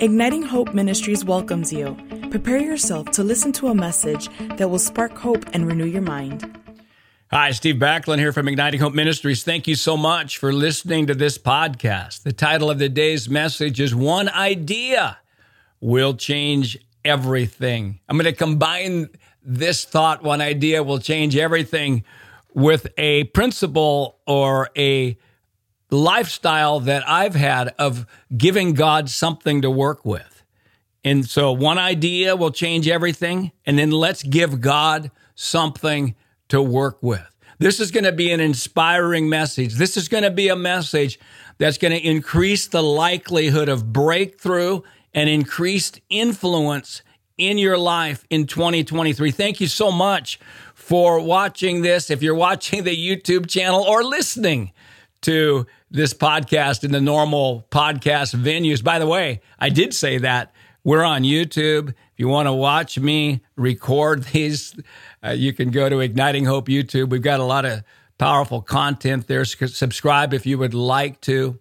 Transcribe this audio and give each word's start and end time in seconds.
Igniting 0.00 0.44
Hope 0.44 0.72
Ministries 0.72 1.26
welcomes 1.26 1.70
you. 1.70 1.94
Prepare 2.30 2.56
yourself 2.56 3.10
to 3.10 3.22
listen 3.22 3.52
to 3.52 3.68
a 3.68 3.74
message 3.74 4.30
that 4.56 4.70
will 4.70 4.78
spark 4.78 5.12
hope 5.18 5.44
and 5.52 5.66
renew 5.66 5.84
your 5.84 6.00
mind. 6.00 6.58
Hi, 7.30 7.50
Steve 7.50 7.74
Backlund 7.74 8.16
here 8.16 8.32
from 8.32 8.48
Igniting 8.48 8.80
Hope 8.80 8.94
Ministries. 8.94 9.42
Thank 9.44 9.68
you 9.68 9.74
so 9.74 9.98
much 9.98 10.38
for 10.38 10.54
listening 10.54 11.06
to 11.08 11.14
this 11.14 11.36
podcast. 11.36 12.22
The 12.22 12.32
title 12.32 12.70
of 12.70 12.78
the 12.78 12.88
day's 12.88 13.28
message 13.28 13.78
is 13.78 13.94
One 13.94 14.30
Idea 14.30 15.18
Will 15.82 16.14
Change 16.14 16.78
Everything. 17.04 18.00
I'm 18.08 18.16
going 18.16 18.24
to 18.24 18.32
combine 18.32 19.10
this 19.42 19.84
thought, 19.84 20.22
one 20.22 20.40
idea 20.40 20.82
will 20.82 20.98
change 20.98 21.36
everything, 21.36 22.04
with 22.54 22.86
a 22.96 23.24
principle 23.24 24.18
or 24.26 24.70
a 24.78 25.18
lifestyle 25.90 26.80
that 26.80 27.08
I've 27.08 27.34
had 27.34 27.74
of 27.78 28.06
giving 28.36 28.74
God 28.74 29.10
something 29.10 29.62
to 29.62 29.70
work 29.70 30.04
with. 30.04 30.42
And 31.04 31.26
so 31.26 31.52
one 31.52 31.78
idea 31.78 32.36
will 32.36 32.50
change 32.50 32.88
everything. 32.88 33.52
And 33.64 33.78
then 33.78 33.90
let's 33.90 34.22
give 34.22 34.60
God 34.60 35.10
something 35.34 36.14
to 36.48 36.62
work 36.62 36.98
with. 37.02 37.26
This 37.58 37.80
is 37.80 37.90
going 37.90 38.04
to 38.04 38.12
be 38.12 38.30
an 38.32 38.40
inspiring 38.40 39.28
message. 39.28 39.74
This 39.74 39.96
is 39.96 40.08
going 40.08 40.24
to 40.24 40.30
be 40.30 40.48
a 40.48 40.56
message 40.56 41.18
that's 41.58 41.78
going 41.78 41.92
to 41.92 42.06
increase 42.06 42.66
the 42.66 42.82
likelihood 42.82 43.68
of 43.68 43.92
breakthrough 43.92 44.80
and 45.12 45.28
increased 45.28 46.00
influence 46.08 47.02
in 47.36 47.58
your 47.58 47.78
life 47.78 48.24
in 48.30 48.46
2023. 48.46 49.30
Thank 49.30 49.60
you 49.60 49.66
so 49.66 49.90
much 49.90 50.38
for 50.74 51.20
watching 51.20 51.82
this. 51.82 52.10
If 52.10 52.22
you're 52.22 52.34
watching 52.34 52.84
the 52.84 52.96
YouTube 52.96 53.48
channel 53.48 53.82
or 53.82 54.04
listening 54.04 54.72
to 55.22 55.66
this 55.90 56.14
podcast 56.14 56.84
in 56.84 56.92
the 56.92 57.00
normal 57.00 57.66
podcast 57.70 58.34
venues. 58.34 58.82
By 58.82 58.98
the 58.98 59.06
way, 59.06 59.40
I 59.58 59.68
did 59.68 59.94
say 59.94 60.18
that 60.18 60.52
we're 60.84 61.04
on 61.04 61.22
YouTube. 61.22 61.90
If 61.90 61.94
you 62.16 62.28
want 62.28 62.46
to 62.46 62.52
watch 62.52 62.98
me 62.98 63.42
record 63.56 64.24
these, 64.32 64.74
uh, 65.24 65.30
you 65.30 65.52
can 65.52 65.70
go 65.70 65.88
to 65.88 66.00
Igniting 66.00 66.44
Hope 66.44 66.68
YouTube. 66.68 67.10
We've 67.10 67.22
got 67.22 67.40
a 67.40 67.44
lot 67.44 67.64
of 67.64 67.82
powerful 68.18 68.62
content 68.62 69.26
there. 69.26 69.44
Subscribe 69.44 70.34
if 70.34 70.46
you 70.46 70.58
would 70.58 70.74
like 70.74 71.20
to. 71.22 71.58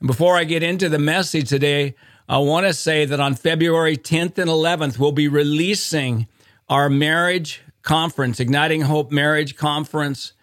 And 0.00 0.06
before 0.06 0.36
I 0.36 0.44
get 0.44 0.62
into 0.62 0.88
the 0.88 0.98
message 0.98 1.48
today, 1.48 1.94
I 2.28 2.38
want 2.38 2.66
to 2.66 2.74
say 2.74 3.04
that 3.06 3.20
on 3.20 3.34
February 3.34 3.96
10th 3.96 4.38
and 4.38 4.50
11th, 4.50 4.98
we'll 4.98 5.12
be 5.12 5.28
releasing 5.28 6.28
our 6.68 6.90
marriage 6.90 7.62
conference, 7.82 8.38
Igniting 8.38 8.82
Hope 8.82 9.10
Marriage 9.10 9.56
Conference 9.56 10.34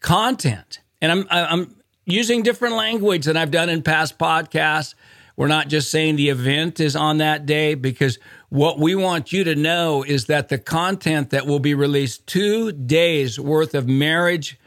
content. 0.00 0.80
And 1.02 1.12
I'm, 1.12 1.26
I'm 1.30 1.79
using 2.10 2.42
different 2.42 2.74
language 2.74 3.24
than 3.24 3.36
I've 3.36 3.50
done 3.50 3.68
in 3.68 3.82
past 3.82 4.18
podcasts. 4.18 4.94
We're 5.36 5.48
not 5.48 5.68
just 5.68 5.90
saying 5.90 6.16
the 6.16 6.28
event 6.28 6.80
is 6.80 6.94
on 6.94 7.18
that 7.18 7.46
day 7.46 7.74
because 7.74 8.18
what 8.50 8.78
we 8.78 8.94
want 8.94 9.32
you 9.32 9.44
to 9.44 9.54
know 9.54 10.02
is 10.02 10.26
that 10.26 10.48
the 10.48 10.58
content 10.58 11.30
that 11.30 11.46
will 11.46 11.60
be 11.60 11.72
released 11.72 12.26
two 12.26 12.72
days 12.72 13.40
worth 13.40 13.74
of 13.74 13.88
marriage 13.88 14.58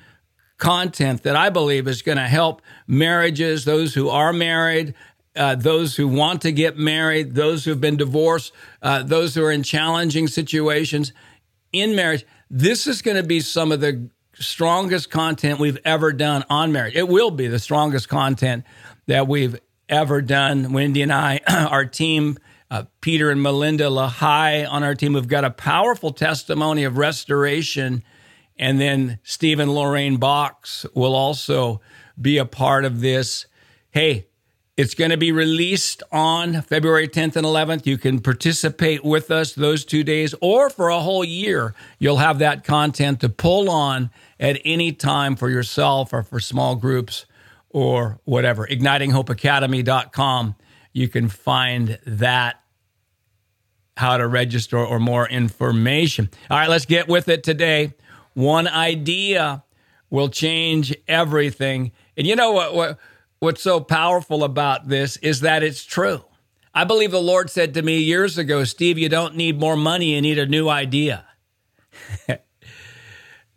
content 0.58 1.23
that 1.23 1.35
I 1.35 1.50
believe 1.50 1.88
is 1.88 2.02
going 2.02 2.17
to 2.17 2.27
help 2.27 2.61
marriages, 2.88 3.66
those 3.66 3.94
who 3.94 4.09
are 4.09 4.31
married, 4.31 4.95
uh, 5.35 5.55
those 5.55 5.95
who 5.95 6.07
want 6.07 6.41
to 6.44 6.52
get 6.52 6.78
married, 6.78 7.35
those 7.35 7.66
who 7.66 7.72
have 7.72 7.81
been 7.81 7.97
divorced, 7.97 8.53
uh, 8.81 9.03
those 9.03 9.35
who 9.35 9.44
are 9.44 9.52
in 9.52 9.63
challenging 9.63 10.28
situations 10.28 11.11
in 11.72 11.95
marriage. 11.95 12.25
This 12.50 12.88
is 12.88 13.02
going 13.02 13.17
to 13.17 13.23
be 13.23 13.39
some 13.39 13.72
of 13.72 13.81
the 13.81 14.09
strongest 14.36 15.09
content 15.09 15.59
we've 15.59 15.80
ever 15.86 16.12
done 16.14 16.44
on 16.50 16.72
marriage. 16.72 16.95
It 16.95 17.08
will 17.08 17.31
be 17.31 17.48
the 17.48 17.59
strongest 17.59 18.09
content 18.09 18.66
that 19.08 19.28
we've 19.28 19.59
ever 19.90 20.22
done. 20.22 20.73
Wendy 20.73 21.02
and 21.02 21.14
I, 21.14 21.40
our 21.48 21.86
team, 21.86 22.38
uh, 22.72 22.86
Peter 23.02 23.30
and 23.30 23.42
Melinda 23.42 23.86
Lahai 23.86 24.70
on 24.70 24.84
our 24.84 24.95
team, 24.95 25.14
we've 25.14 25.28
got 25.28 25.44
a 25.44 25.52
powerful 25.52 26.12
testimony 26.12 26.84
of 26.84 26.98
restoration. 26.98 28.03
And 28.57 28.80
then 28.80 29.19
Stephen 29.24 29.72
Lorraine 29.72 30.18
Box 30.18 30.86
will 30.94 31.16
also 31.16 31.81
be 32.19 32.38
a 32.38 32.46
part 32.46 32.86
of 32.86 33.02
this. 33.02 33.46
Hey, 33.91 34.28
it's 34.75 34.95
going 34.95 35.11
to 35.11 35.17
be 35.17 35.31
released 35.31 36.01
on 36.11 36.63
February 36.63 37.07
10th 37.07 37.35
and 37.35 37.45
11th. 37.45 37.85
You 37.85 37.97
can 37.97 38.19
participate 38.19 39.03
with 39.03 39.29
us 39.29 39.53
those 39.53 39.85
two 39.85 40.03
days, 40.03 40.34
or 40.41 40.69
for 40.69 40.89
a 40.89 41.00
whole 41.00 41.23
year, 41.23 41.75
you'll 42.00 42.17
have 42.17 42.39
that 42.39 42.63
content 42.63 43.19
to 43.22 43.29
pull 43.29 43.69
on 43.69 44.09
at 44.39 44.59
any 44.66 44.91
time 44.91 45.35
for 45.35 45.50
yourself 45.50 46.12
or 46.12 46.23
for 46.23 46.39
small 46.39 46.75
groups 46.75 47.28
or 47.69 48.19
whatever. 48.23 48.66
IgnitingHopeAcademy.com. 48.66 50.56
You 50.91 51.07
can 51.07 51.28
find 51.29 52.00
that, 52.06 52.59
how 53.95 54.17
to 54.17 54.28
register 54.28 54.79
or 54.79 55.00
more 55.00 55.29
information. 55.29 56.31
All 56.50 56.57
right, 56.57 56.69
let's 56.69 56.85
get 56.85 57.07
with 57.07 57.29
it 57.29 57.44
today. 57.44 57.94
One 58.33 58.67
idea 58.67 59.63
will 60.09 60.29
change 60.29 60.95
everything. 61.07 61.91
And 62.17 62.25
you 62.25 62.35
know 62.35 62.51
what? 62.51 62.73
what 62.73 63.00
what's 63.44 63.62
so 63.62 63.81
powerful 63.81 64.42
about 64.42 64.88
this 64.88 65.18
is 65.18 65.42
that 65.42 65.64
it's 65.64 65.84
true. 65.84 66.24
I 66.74 66.86
believe 66.86 67.12
the 67.12 67.22
Lord 67.22 67.50
said 67.50 67.74
to 67.74 67.81
me 67.81 67.98
years 67.98 68.38
ago, 68.38 68.64
Steve, 68.64 68.98
you 68.98 69.09
don't 69.09 69.36
need 69.36 69.59
more 69.59 69.76
money, 69.76 70.16
you 70.16 70.22
need 70.22 70.40
a 70.40 70.46
new 70.46 70.70
idea. 70.70 71.26
you, 72.28 72.38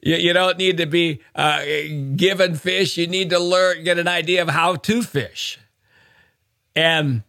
you, 0.02 0.32
don't 0.32 0.58
need 0.58 0.78
to 0.78 0.86
be 0.86 1.22
uh, 1.36 1.64
given 2.16 2.56
fish, 2.56 2.96
you 2.96 3.06
need 3.06 3.30
to 3.30 3.38
learn, 3.38 3.84
get 3.84 3.96
an 3.96 4.08
idea 4.08 4.42
of 4.42 4.48
how 4.48 4.74
to 4.74 5.02
fish. 5.04 5.60
And 6.74 7.22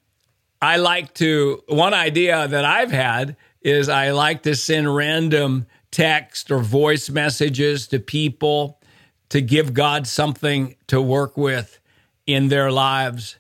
I 0.60 0.78
like 0.78 1.14
to, 1.16 1.64
one 1.68 1.94
idea 1.94 2.48
that 2.48 2.66
I've 2.66 2.92
had 2.92 3.38
is 3.62 3.88
I 3.88 4.10
like 4.12 4.42
to 4.44 4.56
send 4.56 4.94
random 4.94 5.68
text 5.92 6.50
or 6.50 6.58
voice 6.58 7.08
messages 7.08 7.88
to 7.90 8.00
people 8.00 8.82
to 9.30 9.42
give 9.42 9.76
God 9.76 10.08
something 10.08 10.76
to 10.88 11.00
work 11.00 11.38
with 11.38 11.80
in 12.28 12.50
their 12.50 12.72
lives. 12.72 13.38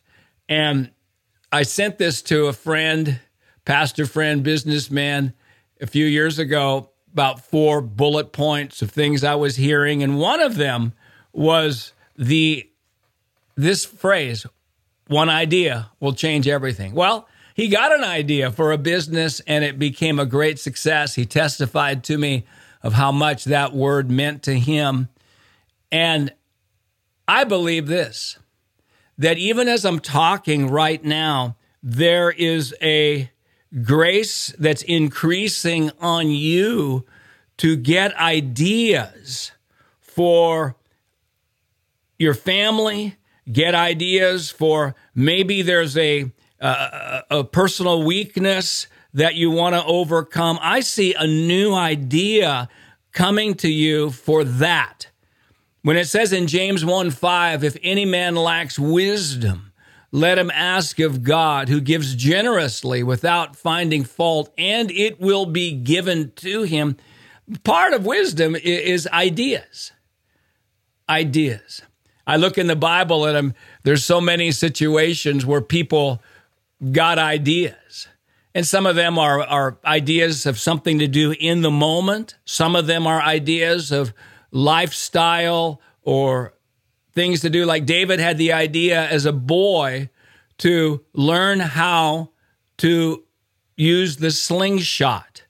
And 0.50 0.92
I 1.52 1.64
sent 1.64 1.98
this 1.98 2.22
to 2.24 2.48
a 2.48 2.53
friend, 2.53 3.20
pastor 3.66 4.06
friend, 4.06 4.44
businessman, 4.44 5.34
a 5.80 5.88
few 5.88 6.06
years 6.06 6.40
ago, 6.40 6.90
about 7.14 7.46
four 7.46 7.81
bullet 7.81 8.31
points 8.31 8.81
of 8.81 8.90
things 8.90 9.24
I 9.24 9.36
was 9.36 9.58
hearing. 9.58 10.02
And 10.02 10.18
one 10.18 10.42
of 10.42 10.56
them 10.56 10.94
was 11.34 11.94
the 12.16 12.70
this 13.56 13.86
phrase, 13.86 14.46
one 15.08 15.30
idea 15.30 15.90
will 16.00 16.14
change 16.14 16.48
everything. 16.48 16.94
Well, 16.94 17.28
he 17.56 17.69
got 17.69 17.92
an 17.92 18.04
idea 18.04 18.52
for 18.52 18.72
a 18.72 18.78
business 18.78 19.40
and 19.48 19.64
it 19.64 19.80
became 19.80 20.19
a 20.19 20.28
great 20.28 20.59
success. 20.59 21.16
He 21.16 21.25
testified 21.25 22.04
to 22.06 22.18
me 22.18 22.46
of 22.84 22.94
how 22.94 23.12
much 23.12 23.46
that 23.46 23.74
word 23.74 24.12
meant 24.12 24.44
to 24.44 24.54
him. 24.59 25.09
And 25.92 26.31
I 27.28 27.46
believe 27.46 27.88
this 27.88 28.38
that 29.18 29.38
even 29.38 29.68
as 29.68 29.86
I'm 29.86 30.00
talking 30.00 30.68
right 30.70 31.04
now, 31.04 31.56
there 31.82 32.32
is 32.32 32.76
a 32.82 33.32
grace 33.84 34.54
that's 34.60 34.82
increasing 34.84 35.92
on 36.00 36.30
you 36.30 37.06
to 37.58 37.76
get 37.76 38.16
ideas 38.16 39.52
for 40.00 40.76
your 42.20 42.34
family, 42.34 43.16
get 43.52 43.76
ideas 43.76 44.50
for 44.50 44.96
maybe 45.14 45.62
there's 45.62 45.98
a, 45.98 46.32
a, 46.60 47.24
a 47.30 47.44
personal 47.44 48.04
weakness 48.04 48.88
that 49.14 49.36
you 49.36 49.50
want 49.52 49.76
to 49.76 49.84
overcome. 49.86 50.60
I 50.62 50.82
see 50.82 51.14
a 51.14 51.26
new 51.26 51.74
idea 51.74 52.70
coming 53.12 53.56
to 53.56 53.70
you 53.70 54.12
for 54.12 54.44
that. 54.44 55.08
When 55.84 55.98
it 55.98 56.06
says 56.06 56.34
in 56.34 56.48
James 56.48 56.84
1 56.84 57.12
5, 57.12 57.64
if 57.64 57.78
any 57.82 58.06
man 58.06 58.36
lacks 58.36 58.78
wisdom, 58.78 59.74
let 60.12 60.38
him 60.38 60.52
ask 60.52 61.00
of 61.00 61.24
God, 61.24 61.69
who 61.69 61.81
gives 61.81 62.16
generously 62.16 63.04
without 63.04 63.56
finding 63.56 64.04
fault, 64.04 64.54
and 64.57 64.90
it 64.92 65.19
will 65.19 65.46
be 65.46 65.72
given 65.72 66.31
to 66.38 66.63
him. 66.63 66.98
Part 67.63 67.94
of 67.94 68.06
wisdom 68.06 68.56
is 68.56 69.07
ideas. 69.07 69.92
Ideas. 71.10 71.81
I 72.25 72.36
look 72.36 72.57
in 72.57 72.68
the 72.68 72.75
Bible 72.75 73.25
and 73.25 73.38
I'm, 73.38 73.54
there's 73.84 74.04
so 74.04 74.19
many 74.19 74.51
situations 74.51 75.46
where 75.46 75.62
people 75.62 76.22
got 76.92 77.18
ideas. 77.18 78.10
And 78.54 78.68
some 78.68 78.86
of 78.86 78.96
them 78.96 79.18
are, 79.18 79.42
are 79.42 79.78
ideas 79.86 80.46
of 80.46 80.60
something 80.60 81.00
to 81.00 81.07
do 81.07 81.34
in 81.40 81.62
the 81.62 81.72
moment. 81.72 82.36
Some 82.44 82.75
of 82.75 82.88
them 82.88 83.07
are 83.07 83.22
ideas 83.22 83.92
of 83.92 84.13
lifestyle 84.52 85.82
or 86.04 86.54
things 87.14 87.42
to 87.42 87.50
do. 87.50 87.66
Like 87.66 87.86
David 87.86 88.20
had 88.20 88.38
the 88.38 88.54
idea 88.54 89.08
as 89.08 89.26
a 89.26 89.34
boy 89.34 90.10
to 90.60 91.04
learn 91.14 91.60
how 91.60 92.30
to 92.78 93.24
use 93.76 94.18
the 94.18 94.32
slingshot, 94.32 95.44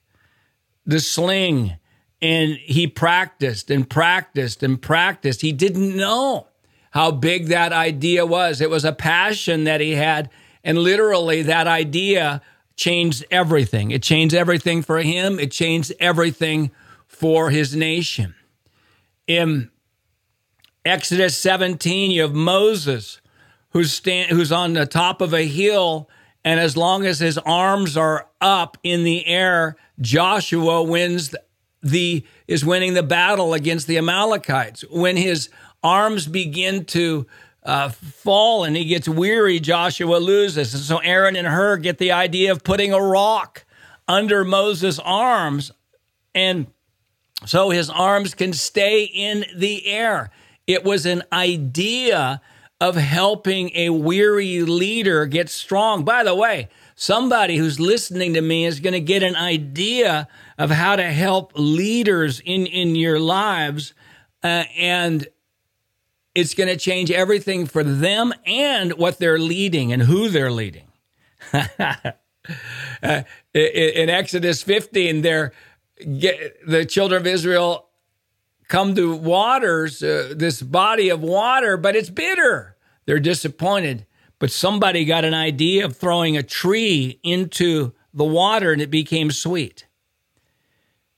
the 0.84 1.00
sling. 1.00 1.76
And 2.20 2.54
he 2.56 2.86
practiced 2.86 3.70
and 3.70 3.88
practiced 3.88 4.62
and 4.62 4.80
practiced. 4.80 5.40
He 5.40 5.52
didn't 5.52 5.96
know 5.96 6.48
how 6.90 7.10
big 7.10 7.46
that 7.46 7.72
idea 7.72 8.26
was. 8.26 8.60
It 8.60 8.70
was 8.70 8.84
a 8.84 8.92
passion 8.92 9.64
that 9.64 9.80
he 9.80 9.92
had. 9.92 10.30
And 10.64 10.78
literally, 10.78 11.42
that 11.42 11.66
idea 11.66 12.42
changed 12.76 13.24
everything. 13.30 13.90
It 13.90 14.02
changed 14.02 14.34
everything 14.34 14.82
for 14.82 14.98
him, 14.98 15.38
it 15.38 15.50
changed 15.50 15.92
everything 16.00 16.70
for 17.06 17.50
his 17.50 17.76
nation. 17.76 18.34
In 19.28 19.70
Exodus 20.86 21.36
17, 21.36 22.10
you 22.10 22.22
have 22.22 22.34
Moses 22.34 23.20
who's, 23.70 23.92
stand, 23.92 24.30
who's 24.30 24.50
on 24.50 24.72
the 24.72 24.86
top 24.86 25.20
of 25.20 25.34
a 25.34 25.46
hill, 25.46 26.08
and 26.44 26.58
as 26.58 26.76
long 26.76 27.04
as 27.04 27.18
his 27.20 27.36
arms 27.38 27.96
are 27.96 28.26
up 28.40 28.78
in 28.82 29.04
the 29.04 29.26
air, 29.26 29.76
Joshua 30.00 30.82
wins 30.82 31.34
the 31.80 32.24
is 32.48 32.64
winning 32.64 32.94
the 32.94 33.02
battle 33.04 33.54
against 33.54 33.86
the 33.86 33.98
Amalekites. 33.98 34.84
When 34.90 35.16
his 35.16 35.48
arms 35.82 36.26
begin 36.26 36.84
to 36.86 37.26
uh, 37.62 37.90
fall 37.90 38.64
and 38.64 38.74
he 38.74 38.84
gets 38.86 39.08
weary, 39.08 39.60
Joshua 39.60 40.16
loses. 40.16 40.74
And 40.74 40.82
so 40.82 40.98
Aaron 40.98 41.36
and 41.36 41.46
Hur 41.46 41.76
get 41.76 41.98
the 41.98 42.10
idea 42.10 42.50
of 42.50 42.64
putting 42.64 42.92
a 42.92 43.00
rock 43.00 43.64
under 44.08 44.44
Moses' 44.44 44.98
arms. 44.98 45.70
And 46.34 46.66
so 47.46 47.70
his 47.70 47.88
arms 47.90 48.34
can 48.34 48.52
stay 48.52 49.04
in 49.04 49.44
the 49.54 49.86
air. 49.86 50.30
It 50.66 50.84
was 50.84 51.06
an 51.06 51.22
idea 51.32 52.40
of 52.80 52.96
helping 52.96 53.70
a 53.74 53.90
weary 53.90 54.62
leader 54.62 55.26
get 55.26 55.48
strong. 55.48 56.04
By 56.04 56.22
the 56.22 56.34
way, 56.34 56.68
somebody 56.94 57.56
who's 57.56 57.80
listening 57.80 58.34
to 58.34 58.40
me 58.40 58.64
is 58.64 58.80
going 58.80 58.92
to 58.92 59.00
get 59.00 59.22
an 59.22 59.34
idea 59.34 60.28
of 60.58 60.70
how 60.70 60.96
to 60.96 61.04
help 61.04 61.52
leaders 61.56 62.40
in, 62.40 62.66
in 62.66 62.94
your 62.94 63.18
lives. 63.18 63.94
Uh, 64.42 64.64
and 64.76 65.26
it's 66.34 66.54
going 66.54 66.68
to 66.68 66.76
change 66.76 67.10
everything 67.10 67.66
for 67.66 67.82
them 67.82 68.32
and 68.46 68.92
what 68.92 69.18
they're 69.18 69.40
leading 69.40 69.92
and 69.92 70.02
who 70.02 70.28
they're 70.28 70.52
leading. 70.52 70.86
uh, 71.52 72.12
in 73.54 74.08
Exodus 74.08 74.62
15, 74.62 75.22
they're, 75.22 75.52
the 76.00 76.86
children 76.88 77.20
of 77.20 77.26
Israel 77.26 77.88
come 78.68 78.94
to 78.94 79.16
waters, 79.16 80.02
uh, 80.02 80.34
this 80.36 80.62
body 80.62 81.08
of 81.08 81.22
water, 81.22 81.76
but 81.76 81.96
it's 81.96 82.10
bitter. 82.10 82.76
They're 83.06 83.18
disappointed. 83.18 84.06
But 84.38 84.50
somebody 84.50 85.04
got 85.04 85.24
an 85.24 85.34
idea 85.34 85.84
of 85.84 85.96
throwing 85.96 86.36
a 86.36 86.42
tree 86.42 87.18
into 87.22 87.92
the 88.14 88.24
water 88.24 88.72
and 88.72 88.80
it 88.80 88.90
became 88.90 89.30
sweet. 89.30 89.86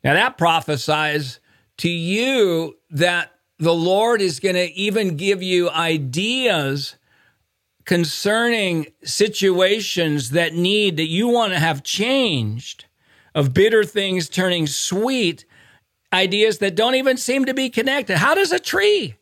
Now 0.02 0.14
that 0.14 0.38
prophesies 0.38 1.40
to 1.78 1.90
you 1.90 2.78
that 2.90 3.32
the 3.58 3.74
Lord 3.74 4.22
is 4.22 4.40
going 4.40 4.54
to 4.54 4.72
even 4.72 5.16
give 5.16 5.42
you 5.42 5.68
ideas 5.70 6.96
concerning 7.84 8.86
situations 9.02 10.30
that 10.30 10.54
need 10.54 10.96
that 10.96 11.08
you 11.08 11.28
want 11.28 11.52
to 11.52 11.58
have 11.58 11.82
changed 11.82 12.86
of 13.34 13.54
bitter 13.54 13.84
things 13.84 14.28
turning 14.28 14.66
sweet 14.66 15.44
ideas 16.12 16.58
that 16.58 16.74
don't 16.74 16.94
even 16.94 17.16
seem 17.16 17.44
to 17.44 17.54
be 17.54 17.70
connected. 17.70 18.16
How 18.16 18.34
does 18.34 18.52
a 18.52 18.58
tree 18.58 19.16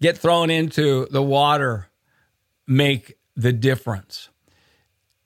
get 0.00 0.16
thrown 0.18 0.50
into 0.50 1.06
the 1.10 1.22
water 1.22 1.88
make 2.66 3.18
the 3.36 3.52
difference? 3.52 4.28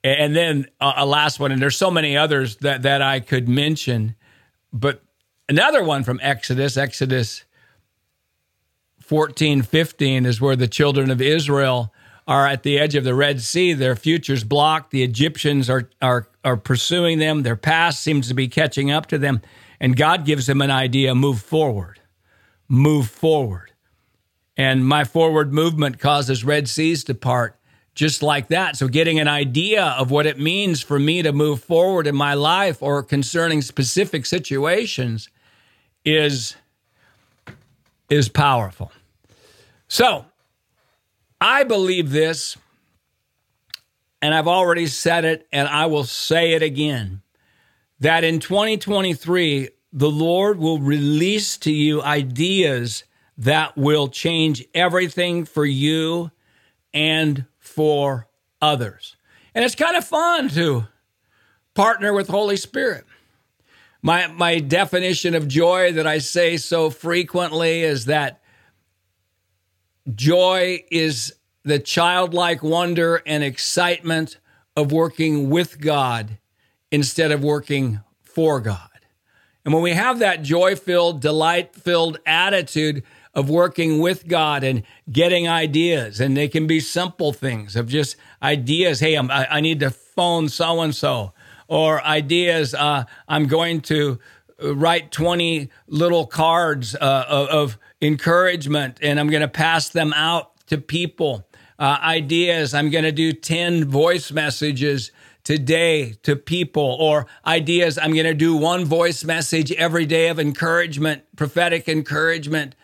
And 0.03 0.37
then 0.37 0.67
uh, 0.81 0.94
a 0.97 1.06
last 1.06 1.41
one 1.41 1.50
and 1.53 1.61
there's 1.61 1.77
so 1.77 1.91
many 1.91 2.17
others 2.17 2.56
that 2.56 2.83
that 2.83 3.03
I 3.03 3.21
could 3.21 3.49
mention 3.49 4.15
but 4.73 5.03
another 5.49 5.83
one 5.83 6.05
from 6.05 6.21
Exodus 6.23 6.77
Exodus 6.77 7.44
14, 9.00 9.62
15 9.62 10.27
is 10.27 10.41
where 10.41 10.56
the 10.56 10.67
children 10.67 11.11
of 11.12 11.21
Israel 11.21 11.93
are 12.26 12.46
at 12.46 12.62
the 12.62 12.78
edge 12.78 12.94
of 12.94 13.05
the 13.05 13.14
Red 13.14 13.40
Sea. 13.40 13.73
Their 13.73 13.96
future's 13.96 14.44
blocked. 14.44 14.90
The 14.90 15.02
Egyptians 15.02 15.70
are, 15.70 15.88
are, 16.02 16.28
are 16.44 16.56
pursuing 16.56 17.19
them. 17.19 17.43
Their 17.43 17.56
past 17.56 18.02
seems 18.02 18.28
to 18.28 18.34
be 18.34 18.49
catching 18.49 18.90
up 18.90 19.06
to 19.06 19.19
them. 19.19 19.43
And 19.81 19.96
God 19.96 20.25
gives 20.25 20.46
them 20.46 20.61
an 20.61 20.70
idea 20.70 21.14
move 21.14 21.40
forward. 21.40 22.00
Move 22.69 23.08
forward. 23.08 23.73
And 24.56 24.87
my 24.87 25.05
forward 25.05 25.52
movement 25.52 25.99
causes 25.99 26.43
Red 26.43 26.69
Seas 26.69 27.05
to 27.05 27.14
part 27.14 27.56
just 27.94 28.23
like 28.23 28.49
that. 28.49 28.76
So, 28.76 28.88
getting 28.88 29.19
an 29.19 29.28
idea 29.28 29.84
of 29.84 30.11
what 30.11 30.26
it 30.26 30.38
means 30.38 30.82
for 30.82 30.99
me 30.99 31.23
to 31.23 31.32
move 31.32 31.62
forward 31.62 32.06
in 32.06 32.14
my 32.14 32.34
life 32.34 32.82
or 32.82 33.02
concerning 33.02 33.62
specific 33.62 34.26
situations 34.26 35.28
is 36.05 36.56
is 38.08 38.28
powerful. 38.28 38.93
So, 39.88 40.26
I 41.48 41.62
believe 41.62 42.10
this, 42.10 42.56
and 44.20 44.34
I've 44.34 44.48
already 44.48 44.88
said 44.88 45.25
it, 45.25 45.46
and 45.52 45.69
I 45.69 45.87
will 45.87 46.02
say 46.02 46.54
it 46.54 46.62
again 46.64 47.22
that 48.00 48.25
in 48.25 48.40
2023, 48.40 49.69
the 49.93 50.10
Lord 50.10 50.58
will 50.58 50.81
release 50.81 51.56
to 51.58 51.72
you 51.72 52.02
ideas 52.02 53.04
that 53.38 53.76
will 53.76 54.08
change 54.08 54.64
everything 54.75 55.44
for 55.44 55.64
you 55.64 56.32
and 56.93 57.44
for 57.60 58.26
others. 58.60 59.14
And 59.54 59.64
it's 59.64 59.76
kind 59.76 59.96
of 59.96 60.04
fun 60.04 60.49
to 60.49 60.88
partner 61.75 62.12
with 62.12 62.26
Holy 62.26 62.56
Spirit. 62.56 63.04
My, 64.02 64.26
my 64.26 64.58
definition 64.58 65.37
of 65.37 65.46
joy 65.46 65.92
that 65.92 66.08
I 66.08 66.19
say 66.19 66.56
so 66.56 66.90
frequently 66.90 67.82
is 67.82 68.06
that 68.06 68.40
joy 70.14 70.85
is 70.91 71.35
the 71.64 71.79
childlike 71.79 72.62
wonder 72.62 73.23
and 73.26 73.43
excitement 73.43 74.38
of 74.76 74.93
working 74.93 75.50
with 75.50 75.81
God 75.81 76.38
instead 76.91 77.32
of 77.32 77.43
working 77.43 78.00
for 78.23 78.61
God. 78.61 78.91
And 79.64 79.75
when 79.75 79.82
we 79.82 79.93
have 79.93 80.20
that 80.20 80.43
joy 80.43 80.76
filled, 80.76 81.20
delight 81.20 81.75
filled 81.75 82.19
attitude 82.25 83.03
of 83.35 83.50
working 83.50 83.99
with 84.00 84.29
God 84.29 84.62
and 84.62 84.82
getting 85.11 85.49
ideas, 85.49 86.20
and 86.20 86.37
they 86.37 86.49
can 86.49 86.67
be 86.67 86.81
simple 86.81 87.32
things 87.32 87.75
of 87.76 87.88
just 87.88 88.17
ideas. 88.43 89.00
Hey, 89.00 89.14
I'm, 89.14 89.31
i 89.31 89.61
need 89.61 89.81
to 89.81 89.91
phone 89.91 90.49
so 90.49 90.81
and 90.81 90.94
so 90.94 91.32
or 91.69 92.02
ideas. 92.02 92.75
Uh, 92.75 93.05
I'm 93.29 93.47
going 93.47 93.81
to 93.82 94.19
write 94.62 95.12
20 95.12 95.69
little 95.87 96.26
cards 96.26 96.94
uh, 96.94 97.25
of, 97.29 97.49
of, 97.49 97.79
encouragement 98.03 98.99
and 99.00 99.19
I'm 99.19 99.31
going 99.31 99.41
to 99.41 99.49
pass 99.49 99.88
them 99.88 100.12
out 100.12 100.53
to 100.67 100.76
people. 100.76 101.49
Uh, 101.79 101.99
ideas, 102.03 102.75
I'm 102.75 102.91
going 102.91 103.05
to 103.05 103.12
do 103.12 103.32
10 103.32 103.87
voice 103.87 104.30
messages 104.30 105.12
today 105.47 106.12
to 106.25 106.35
people, 106.35 106.97
or 106.99 107.25
ideas, 107.47 107.99
I'm 107.99 108.12
going 108.12 108.26
to 108.26 108.35
do 108.35 108.57
one 108.57 108.85
voice 108.85 109.23
message 109.23 109.71
every 109.71 110.04
day 110.04 110.26
of 110.26 110.40
encouragement, 110.40 111.23
prophetic 111.37 111.88
encouragement 111.88 112.75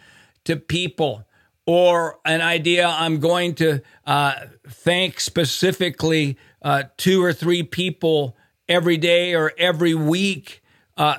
to 0.45 0.57
people. 0.57 1.27
Or 1.67 2.21
an 2.25 2.41
idea, 2.41 2.87
I'm 2.87 3.19
going 3.19 3.57
to 3.57 3.83
uh, 4.07 4.47
thank 4.69 5.19
specifically 5.19 6.39
uh, 6.63 6.85
two 6.97 7.25
or 7.25 7.33
three 7.33 7.65
people 7.65 8.37
every 8.69 8.97
day 8.97 9.35
or 9.35 9.53
every 9.59 9.95
week, 9.95 10.63
uh, 10.97 11.17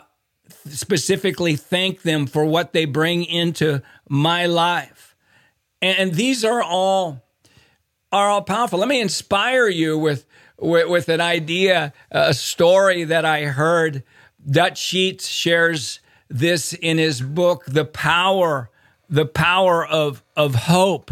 specifically 0.73 1.55
thank 1.55 2.01
them 2.01 2.25
for 2.27 2.45
what 2.45 2.73
they 2.73 2.85
bring 2.85 3.23
into 3.23 3.81
my 4.09 4.45
life. 4.45 5.15
And 5.81 6.13
these 6.13 6.45
are 6.45 6.61
all 6.61 7.23
are 8.11 8.29
all 8.29 8.41
powerful. 8.41 8.79
Let 8.79 8.87
me 8.87 9.01
inspire 9.01 9.67
you 9.67 9.97
with 9.97 10.25
with, 10.59 10.87
with 10.87 11.09
an 11.09 11.19
idea, 11.19 11.93
a 12.11 12.33
story 12.33 13.03
that 13.03 13.25
I 13.25 13.45
heard. 13.45 14.03
Dutch 14.49 14.77
Sheets 14.77 15.27
shares 15.27 15.99
this 16.29 16.73
in 16.73 16.97
his 16.97 17.21
book, 17.21 17.65
"The 17.65 17.85
Power, 17.85 18.69
the 19.09 19.25
Power 19.25 19.85
of 19.85 20.23
of 20.35 20.55
Hope," 20.55 21.11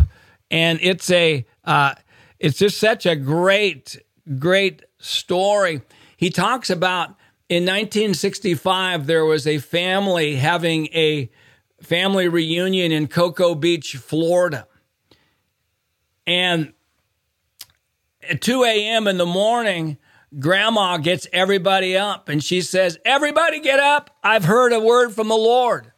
and 0.50 0.80
it's 0.82 1.10
a 1.12 1.46
uh, 1.66 1.96
it's 2.40 2.58
just 2.58 2.78
such 2.78 3.06
a 3.06 3.16
great 3.16 4.00
great 4.38 4.84
story. 5.00 5.82
He 6.18 6.30
talks 6.30 6.70
about 6.70 7.16
in 7.52 7.64
1965, 7.64 9.08
there 9.08 9.26
was 9.26 9.46
a 9.46 9.58
family 9.58 10.38
having 10.38 10.86
a 10.94 11.30
family 11.82 12.30
reunion 12.30 12.94
in 12.94 13.10
Cocoa 13.10 13.56
Beach, 13.56 13.98
Florida. 13.98 14.70
And 16.26 16.72
at 18.30 18.40
2 18.40 18.64
a.m. 18.64 19.06
in 19.06 19.18
the 19.18 19.26
morning, 19.26 19.98
grandma 20.40 20.96
gets 20.96 21.28
everybody 21.34 21.98
up 21.98 22.30
and 22.30 22.42
she 22.42 22.62
says, 22.62 22.98
Everybody 23.04 23.60
get 23.60 23.82
up. 23.82 24.16
I've 24.24 24.46
heard 24.46 24.72
a 24.72 24.80
word 24.80 25.14
from 25.14 25.28
the 25.28 25.36
Lord. 25.36 25.92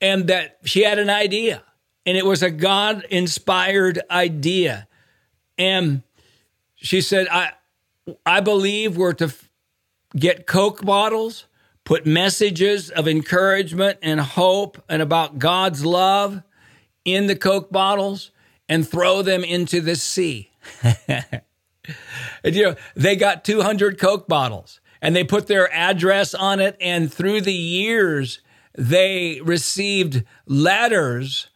And 0.00 0.26
that 0.26 0.58
she 0.64 0.82
had 0.82 0.98
an 0.98 1.08
idea. 1.08 1.62
And 2.04 2.16
it 2.16 2.26
was 2.26 2.42
a 2.42 2.50
God 2.50 3.04
inspired 3.10 4.00
idea. 4.10 4.88
And 5.56 6.02
she 6.74 7.00
said, 7.00 7.28
I, 7.30 7.52
I 8.26 8.40
believe 8.40 8.96
we're 8.96 9.12
to 9.14 9.32
get 10.16 10.46
Coke 10.46 10.84
bottles, 10.84 11.46
put 11.84 12.06
messages 12.06 12.90
of 12.90 13.06
encouragement 13.06 13.98
and 14.02 14.20
hope 14.20 14.82
and 14.88 15.02
about 15.02 15.38
God's 15.38 15.84
love 15.84 16.42
in 17.04 17.26
the 17.26 17.36
Coke 17.36 17.70
bottles, 17.70 18.32
and 18.68 18.88
throw 18.88 19.22
them 19.22 19.44
into 19.44 19.80
the 19.80 19.94
sea. 19.94 20.50
And, 22.42 22.54
you 22.54 22.62
know, 22.62 22.74
they 22.94 23.16
got 23.16 23.44
200 23.44 23.98
Coke 23.98 24.28
bottles 24.28 24.80
and 25.02 25.14
they 25.14 25.24
put 25.24 25.46
their 25.46 25.72
address 25.74 26.34
on 26.34 26.60
it. 26.60 26.76
And 26.80 27.12
through 27.12 27.42
the 27.42 27.52
years, 27.52 28.40
they 28.76 29.40
received 29.42 30.22
letters 30.46 31.48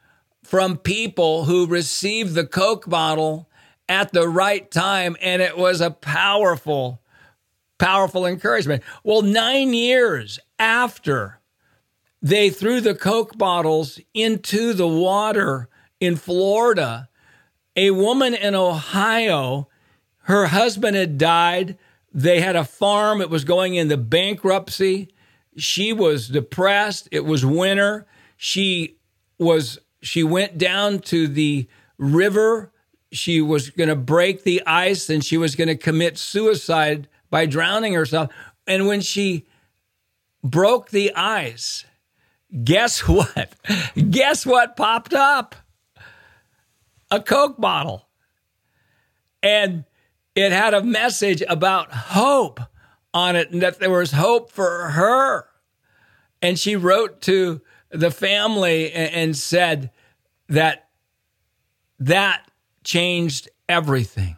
from 0.42 0.76
people 0.76 1.44
who 1.44 1.66
received 1.66 2.34
the 2.34 2.46
Coke 2.46 2.88
bottle 2.88 3.48
at 3.88 4.12
the 4.12 4.28
right 4.28 4.68
time. 4.70 5.16
And 5.20 5.40
it 5.40 5.56
was 5.56 5.80
a 5.80 5.90
powerful, 5.90 7.00
powerful 7.80 8.26
encouragement. 8.26 8.84
Well, 9.02 9.22
nine 9.22 9.74
years 9.74 10.38
after 10.58 11.40
they 12.22 12.50
threw 12.50 12.80
the 12.80 12.94
Coke 12.94 13.36
bottles 13.36 13.98
into 14.14 14.74
the 14.74 14.86
water 14.86 15.68
in 15.98 16.16
Florida, 16.16 17.08
a 17.74 17.90
woman 17.90 18.34
in 18.34 18.54
Ohio, 18.54 19.68
her 20.24 20.46
husband 20.46 20.96
had 20.96 21.18
died. 21.18 21.78
They 22.12 22.40
had 22.40 22.54
a 22.54 22.64
farm, 22.64 23.20
it 23.20 23.30
was 23.30 23.44
going 23.44 23.74
into 23.74 23.96
bankruptcy. 23.96 25.08
She 25.56 25.92
was 25.92 26.28
depressed. 26.28 27.08
It 27.10 27.24
was 27.24 27.44
winter. 27.44 28.06
She 28.36 28.98
was 29.38 29.78
she 30.02 30.22
went 30.22 30.58
down 30.58 31.00
to 31.00 31.26
the 31.26 31.66
river. 31.98 32.72
She 33.12 33.40
was 33.40 33.70
going 33.70 33.88
to 33.88 33.96
break 33.96 34.44
the 34.44 34.62
ice 34.66 35.10
and 35.10 35.24
she 35.24 35.36
was 35.36 35.56
going 35.56 35.68
to 35.68 35.76
commit 35.76 36.16
suicide 36.16 37.08
by 37.30 37.46
drowning 37.46 37.94
herself. 37.94 38.30
And 38.66 38.86
when 38.86 39.00
she 39.00 39.46
broke 40.42 40.90
the 40.90 41.14
ice, 41.14 41.84
guess 42.64 43.00
what? 43.08 43.54
guess 44.10 44.44
what 44.44 44.76
popped 44.76 45.14
up? 45.14 45.54
A 47.10 47.20
Coke 47.20 47.60
bottle. 47.60 48.06
And 49.42 49.84
it 50.34 50.52
had 50.52 50.74
a 50.74 50.82
message 50.82 51.42
about 51.48 51.90
hope 51.90 52.60
on 53.12 53.36
it 53.36 53.50
and 53.50 53.62
that 53.62 53.80
there 53.80 53.90
was 53.90 54.12
hope 54.12 54.52
for 54.52 54.90
her. 54.90 55.46
And 56.42 56.58
she 56.58 56.76
wrote 56.76 57.20
to 57.22 57.60
the 57.90 58.10
family 58.10 58.92
and 58.92 59.36
said 59.36 59.90
that 60.48 60.88
that 61.98 62.48
changed 62.84 63.48
everything. 63.68 64.36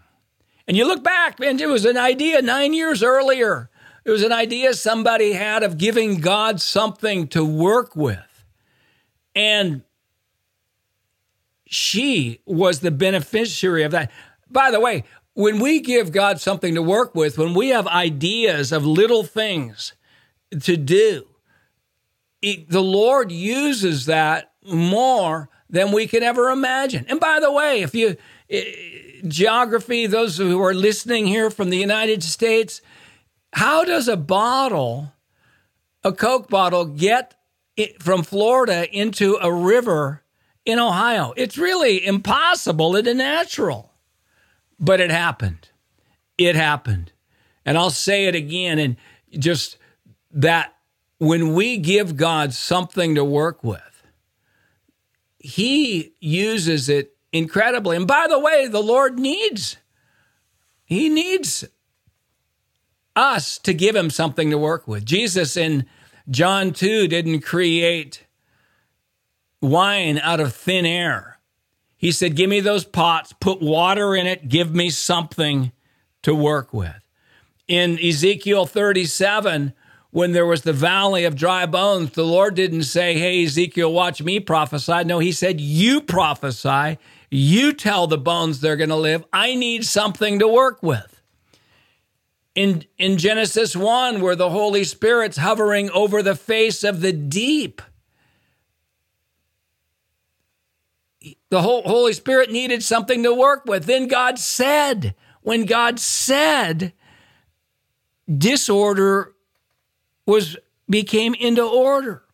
And 0.68 0.76
you 0.76 0.86
look 0.86 1.02
back, 1.02 1.40
and 1.40 1.60
it 1.60 1.66
was 1.66 1.84
an 1.84 1.96
idea 1.96 2.40
nine 2.40 2.72
years 2.72 3.02
earlier. 3.02 3.68
It 4.04 4.10
was 4.10 4.22
an 4.22 4.32
idea 4.32 4.74
somebody 4.74 5.32
had 5.32 5.62
of 5.62 5.78
giving 5.78 6.20
God 6.20 6.60
something 6.60 7.28
to 7.28 7.44
work 7.44 7.94
with. 7.94 8.44
And 9.34 9.82
she 11.66 12.40
was 12.44 12.80
the 12.80 12.90
beneficiary 12.90 13.82
of 13.82 13.92
that. 13.92 14.10
By 14.50 14.70
the 14.70 14.80
way, 14.80 15.04
when 15.34 15.60
we 15.60 15.80
give 15.80 16.12
God 16.12 16.40
something 16.40 16.74
to 16.74 16.82
work 16.82 17.14
with, 17.14 17.38
when 17.38 17.54
we 17.54 17.68
have 17.70 17.86
ideas 17.86 18.72
of 18.72 18.84
little 18.84 19.24
things 19.24 19.94
to 20.60 20.76
do, 20.76 21.26
the 22.42 22.82
Lord 22.82 23.32
uses 23.32 24.06
that 24.06 24.52
more 24.64 25.48
than 25.70 25.92
we 25.92 26.06
can 26.06 26.22
ever 26.22 26.50
imagine. 26.50 27.06
And 27.08 27.18
by 27.18 27.40
the 27.40 27.50
way, 27.50 27.80
if 27.82 27.94
you 27.94 28.16
geography, 29.26 30.06
those 30.06 30.36
who 30.38 30.62
are 30.62 30.74
listening 30.74 31.26
here 31.26 31.50
from 31.50 31.70
the 31.70 31.78
United 31.78 32.22
States, 32.22 32.80
how 33.52 33.84
does 33.84 34.08
a 34.08 34.16
bottle, 34.16 35.12
a 36.02 36.12
Coke 36.12 36.48
bottle, 36.48 36.84
get 36.84 37.34
from 38.00 38.22
Florida 38.22 38.88
into 38.90 39.38
a 39.40 39.52
river 39.52 40.22
in 40.64 40.78
Ohio? 40.78 41.34
It's 41.36 41.58
really 41.58 42.04
impossible 42.04 42.96
and 42.96 43.06
unnatural. 43.06 43.92
But 44.78 45.00
it 45.00 45.10
happened. 45.10 45.68
It 46.38 46.56
happened. 46.56 47.12
And 47.64 47.78
I'll 47.78 47.90
say 47.90 48.26
it 48.26 48.34
again 48.34 48.78
and 48.78 48.96
just 49.30 49.78
that 50.32 50.74
when 51.18 51.54
we 51.54 51.76
give 51.78 52.16
God 52.16 52.52
something 52.52 53.14
to 53.14 53.24
work 53.24 53.62
with, 53.62 54.06
He 55.38 56.14
uses 56.18 56.88
it 56.88 57.11
incredibly. 57.32 57.96
And 57.96 58.06
by 58.06 58.26
the 58.28 58.38
way, 58.38 58.66
the 58.68 58.82
Lord 58.82 59.18
needs, 59.18 59.76
He 60.84 61.08
needs 61.08 61.64
us 63.16 63.58
to 63.58 63.74
give 63.74 63.96
Him 63.96 64.10
something 64.10 64.50
to 64.50 64.58
work 64.58 64.86
with. 64.86 65.04
Jesus 65.04 65.56
in 65.56 65.86
John 66.30 66.72
2 66.72 67.08
didn't 67.08 67.40
create 67.40 68.24
wine 69.60 70.18
out 70.18 70.40
of 70.40 70.54
thin 70.54 70.86
air. 70.86 71.38
He 71.96 72.12
said, 72.12 72.36
Give 72.36 72.50
me 72.50 72.60
those 72.60 72.84
pots, 72.84 73.32
put 73.40 73.62
water 73.62 74.14
in 74.14 74.26
it, 74.26 74.48
give 74.48 74.74
me 74.74 74.90
something 74.90 75.72
to 76.22 76.34
work 76.34 76.72
with. 76.72 76.94
In 77.68 77.98
Ezekiel 77.98 78.66
37, 78.66 79.72
when 80.10 80.32
there 80.32 80.44
was 80.44 80.62
the 80.62 80.72
valley 80.72 81.24
of 81.24 81.36
dry 81.36 81.64
bones, 81.64 82.10
the 82.10 82.24
Lord 82.24 82.54
didn't 82.54 82.82
say, 82.82 83.14
Hey, 83.14 83.44
Ezekiel, 83.44 83.92
watch 83.92 84.20
me 84.20 84.40
prophesy. 84.40 85.04
No, 85.04 85.20
he 85.20 85.32
said, 85.32 85.60
You 85.60 86.00
prophesy. 86.00 86.98
You 87.34 87.72
tell 87.72 88.06
the 88.06 88.18
bones 88.18 88.60
they're 88.60 88.76
going 88.76 88.90
to 88.90 88.96
live. 88.96 89.24
I 89.32 89.54
need 89.54 89.86
something 89.86 90.38
to 90.38 90.46
work 90.46 90.82
with. 90.82 91.22
In, 92.54 92.84
in 92.98 93.16
Genesis 93.16 93.74
1, 93.74 94.20
where 94.20 94.36
the 94.36 94.50
Holy 94.50 94.84
Spirit's 94.84 95.38
hovering 95.38 95.88
over 95.92 96.22
the 96.22 96.36
face 96.36 96.84
of 96.84 97.00
the 97.00 97.10
deep, 97.10 97.80
the 101.48 101.62
Holy 101.62 102.12
Spirit 102.12 102.52
needed 102.52 102.82
something 102.82 103.22
to 103.22 103.32
work 103.32 103.64
with. 103.64 103.86
Then 103.86 104.08
God 104.08 104.38
said, 104.38 105.14
when 105.40 105.64
God 105.64 105.98
said, 105.98 106.92
disorder 108.30 109.32
was 110.26 110.58
became 110.86 111.32
into 111.32 111.64
order. 111.64 112.24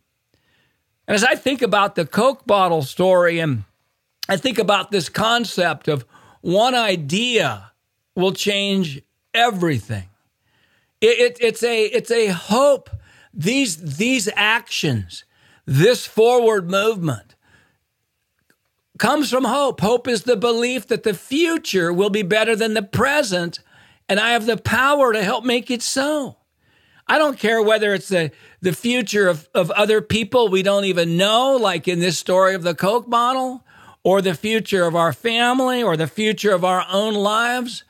And 1.06 1.14
as 1.14 1.22
I 1.22 1.36
think 1.36 1.62
about 1.62 1.94
the 1.94 2.04
Coke 2.04 2.48
bottle 2.48 2.82
story 2.82 3.38
and 3.38 3.62
I 4.28 4.36
think 4.36 4.58
about 4.58 4.90
this 4.90 5.08
concept 5.08 5.88
of 5.88 6.04
one 6.40 6.74
idea 6.74 7.72
will 8.14 8.32
change 8.32 9.00
everything. 9.32 10.08
It, 11.00 11.18
it, 11.18 11.38
it's 11.40 11.62
a 11.62 11.84
it's 11.84 12.10
a 12.10 12.28
hope. 12.28 12.90
These 13.32 13.96
these 13.96 14.28
actions, 14.34 15.24
this 15.64 16.06
forward 16.06 16.68
movement 16.68 17.36
comes 18.98 19.30
from 19.30 19.44
hope. 19.44 19.80
Hope 19.80 20.08
is 20.08 20.24
the 20.24 20.36
belief 20.36 20.88
that 20.88 21.04
the 21.04 21.14
future 21.14 21.92
will 21.92 22.10
be 22.10 22.22
better 22.22 22.56
than 22.56 22.74
the 22.74 22.82
present, 22.82 23.60
and 24.08 24.18
I 24.18 24.30
have 24.30 24.46
the 24.46 24.56
power 24.56 25.12
to 25.12 25.22
help 25.22 25.44
make 25.44 25.70
it 25.70 25.82
so. 25.82 26.36
I 27.06 27.16
don't 27.16 27.38
care 27.38 27.62
whether 27.62 27.94
it's 27.94 28.08
the, 28.08 28.32
the 28.60 28.74
future 28.74 29.28
of, 29.28 29.48
of 29.54 29.70
other 29.70 30.02
people 30.02 30.48
we 30.48 30.62
don't 30.62 30.84
even 30.84 31.16
know, 31.16 31.56
like 31.56 31.88
in 31.88 32.00
this 32.00 32.18
story 32.18 32.54
of 32.54 32.62
the 32.62 32.74
Coke 32.74 33.08
bottle, 33.08 33.64
or 34.08 34.22
the 34.22 34.32
future 34.32 34.84
of 34.84 34.96
our 34.96 35.12
family, 35.12 35.82
or 35.82 35.94
the 35.94 36.06
future 36.06 36.54
of 36.54 36.64
our 36.64 36.82
own 36.90 37.12
lives. 37.12 37.84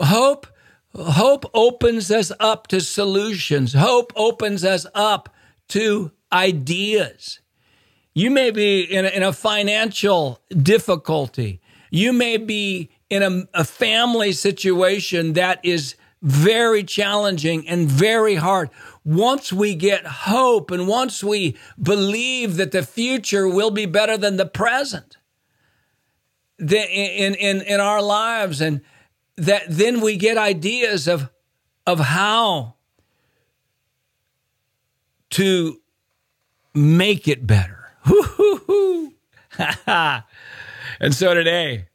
Hope, 0.00 0.48
hope 0.96 1.48
opens 1.54 2.10
us 2.10 2.32
up 2.40 2.66
to 2.66 2.80
solutions. 2.80 3.72
Hope 3.72 4.12
opens 4.16 4.64
us 4.64 4.84
up 4.96 5.32
to 5.68 6.10
ideas. 6.32 7.38
You 8.14 8.32
may 8.32 8.50
be 8.50 8.80
in 8.80 9.04
a, 9.04 9.10
in 9.10 9.22
a 9.22 9.32
financial 9.32 10.40
difficulty. 10.60 11.60
You 11.88 12.12
may 12.12 12.36
be 12.36 12.90
in 13.08 13.22
a, 13.22 13.60
a 13.60 13.64
family 13.64 14.32
situation 14.32 15.34
that 15.34 15.64
is 15.64 15.94
very 16.20 16.82
challenging 16.82 17.68
and 17.68 17.88
very 17.88 18.34
hard. 18.34 18.70
Once 19.04 19.52
we 19.52 19.76
get 19.76 20.04
hope 20.04 20.72
and 20.72 20.88
once 20.88 21.22
we 21.22 21.56
believe 21.80 22.56
that 22.56 22.72
the 22.72 22.82
future 22.82 23.48
will 23.48 23.70
be 23.70 23.86
better 23.86 24.16
than 24.16 24.36
the 24.36 24.46
present 24.46 25.16
in, 26.60 27.34
in, 27.34 27.62
in 27.62 27.80
our 27.80 28.02
lives, 28.02 28.60
and 28.60 28.82
that 29.36 29.62
then 29.68 30.00
we 30.00 30.16
get 30.16 30.36
ideas 30.36 31.08
of, 31.08 31.30
of 31.86 32.00
how 32.00 32.74
to 35.30 35.80
make 36.74 37.26
it 37.26 37.46
better. 37.46 37.92
and 41.00 41.14
so 41.14 41.34
today, 41.34 41.86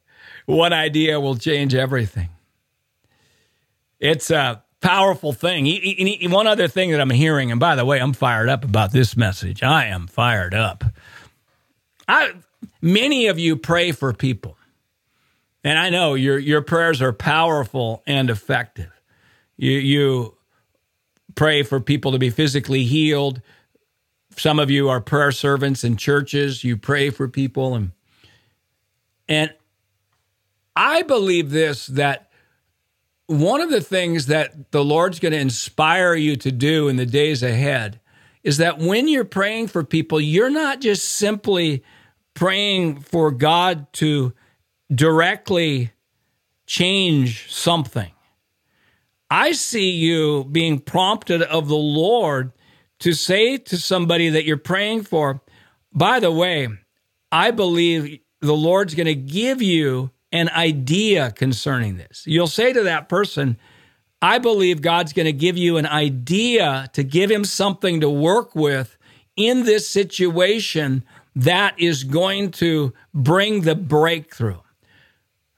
one 0.45 0.73
idea 0.73 1.19
will 1.19 1.35
change 1.35 1.75
everything. 1.75 2.29
It's 3.99 4.29
a 4.31 4.63
powerful 4.81 5.33
thing. 5.33 5.65
One 6.31 6.47
other 6.47 6.67
thing 6.67 6.91
that 6.91 7.01
I'm 7.01 7.09
hearing, 7.09 7.51
and 7.51 7.59
by 7.59 7.75
the 7.75 7.85
way, 7.85 7.99
I'm 7.99 8.13
fired 8.13 8.49
up 8.49 8.63
about 8.63 8.91
this 8.91 9.17
message. 9.17 9.63
I 9.63 9.85
am 9.85 10.07
fired 10.07 10.53
up. 10.53 10.83
I, 12.07 12.33
many 12.81 13.27
of 13.27 13.39
you 13.39 13.55
pray 13.55 13.91
for 13.91 14.13
people, 14.13 14.57
and 15.63 15.77
I 15.77 15.89
know 15.89 16.13
your 16.13 16.37
your 16.37 16.61
prayers 16.61 17.01
are 17.01 17.13
powerful 17.13 18.03
and 18.05 18.29
effective. 18.29 18.91
You 19.57 19.71
you 19.71 20.37
pray 21.35 21.63
for 21.63 21.79
people 21.79 22.11
to 22.11 22.19
be 22.19 22.29
physically 22.29 22.83
healed. 22.83 23.41
Some 24.37 24.59
of 24.59 24.69
you 24.69 24.89
are 24.89 24.99
prayer 24.99 25.31
servants 25.31 25.83
in 25.83 25.97
churches. 25.97 26.63
You 26.63 26.77
pray 26.77 27.09
for 27.09 27.27
people, 27.27 27.75
and 27.75 27.91
and 29.27 29.53
I 30.75 31.03
believe 31.03 31.51
this 31.51 31.87
that 31.87 32.29
one 33.27 33.61
of 33.61 33.71
the 33.71 33.81
things 33.81 34.27
that 34.27 34.71
the 34.71 34.83
Lord's 34.83 35.19
going 35.19 35.31
to 35.31 35.39
inspire 35.39 36.13
you 36.13 36.35
to 36.37 36.51
do 36.51 36.87
in 36.87 36.95
the 36.95 37.05
days 37.05 37.41
ahead 37.41 37.99
is 38.43 38.57
that 38.57 38.77
when 38.77 39.07
you're 39.07 39.25
praying 39.25 39.67
for 39.67 39.83
people, 39.83 40.21
you're 40.21 40.51
not 40.51 40.79
just 40.79 41.09
simply 41.13 41.83
praying 42.35 42.99
for 42.99 43.31
God 43.31 43.91
to 43.93 44.33
directly 44.93 45.91
change 46.67 47.51
something. 47.51 48.11
I 49.29 49.53
see 49.53 49.91
you 49.91 50.45
being 50.45 50.79
prompted 50.79 51.41
of 51.41 51.67
the 51.67 51.75
Lord 51.75 52.51
to 52.99 53.13
say 53.13 53.57
to 53.57 53.77
somebody 53.77 54.29
that 54.29 54.45
you're 54.45 54.57
praying 54.57 55.03
for, 55.03 55.41
by 55.91 56.19
the 56.19 56.31
way, 56.31 56.67
I 57.31 57.51
believe 57.51 58.19
the 58.41 58.55
Lord's 58.55 58.93
going 58.93 59.07
to 59.07 59.15
give 59.15 59.61
you 59.61 60.11
an 60.31 60.49
idea 60.49 61.31
concerning 61.31 61.97
this. 61.97 62.23
You'll 62.27 62.47
say 62.47 62.73
to 62.73 62.83
that 62.83 63.09
person, 63.09 63.57
I 64.21 64.37
believe 64.37 64.81
God's 64.81 65.13
going 65.13 65.25
to 65.25 65.33
give 65.33 65.57
you 65.57 65.77
an 65.77 65.85
idea 65.85 66.89
to 66.93 67.03
give 67.03 67.31
him 67.31 67.43
something 67.45 68.01
to 68.01 68.09
work 68.09 68.55
with 68.55 68.97
in 69.35 69.63
this 69.63 69.87
situation 69.89 71.03
that 71.35 71.79
is 71.79 72.03
going 72.03 72.51
to 72.51 72.93
bring 73.13 73.61
the 73.61 73.75
breakthrough. 73.75 74.59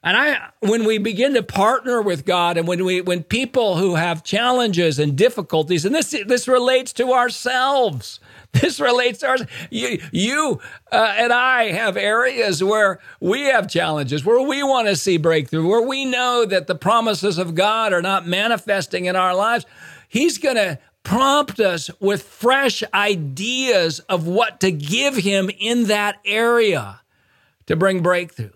And 0.04 0.16
I 0.16 0.52
when 0.62 0.86
we 0.86 1.00
begin 1.00 1.34
to 1.34 1.44
partner 1.44 2.02
with 2.02 2.26
God 2.26 2.56
and 2.58 2.68
when 2.68 2.86
we 2.86 3.02
when 3.02 3.24
people 3.24 3.78
who 3.78 3.96
have 3.96 4.24
challenges 4.24 5.00
and 5.00 5.18
difficulties 5.18 5.86
and 5.86 5.94
this 5.94 6.16
this 6.26 6.48
relates 6.48 6.94
to 6.94 7.12
ourselves 7.12 8.20
this 8.62 8.80
relates 8.80 9.20
to 9.20 9.28
ours. 9.28 9.44
You, 9.70 10.02
you 10.12 10.60
uh, 10.92 11.14
and 11.18 11.34
I 11.34 11.72
have 11.72 11.98
areas 11.98 12.64
where 12.64 13.00
we 13.20 13.42
have 13.44 13.70
challenges, 13.70 14.24
where 14.24 14.42
we 14.42 14.64
want 14.64 14.88
to 14.88 14.96
see 14.96 15.18
breakthrough, 15.18 15.68
where 15.68 15.82
we 15.82 16.06
know 16.06 16.46
that 16.46 16.68
the 16.68 16.76
promises 16.76 17.38
of 17.38 17.56
God 17.56 17.94
are 17.94 18.02
not 18.02 18.26
manifesting 18.26 19.06
in 19.06 19.16
our 19.16 19.36
lives. 19.36 19.66
He's 20.08 20.38
going 20.38 20.56
to 20.56 20.80
prompt 21.08 21.62
us 21.62 21.90
with 22.02 22.22
fresh 22.22 22.84
ideas 22.94 24.00
of 24.02 24.28
what 24.28 24.60
to 24.60 24.70
give 24.72 25.16
Him 25.16 25.50
in 25.58 25.86
that 25.86 26.20
area 26.26 27.00
to 27.66 27.78
bring 27.78 28.02
breakthrough. 28.02 28.52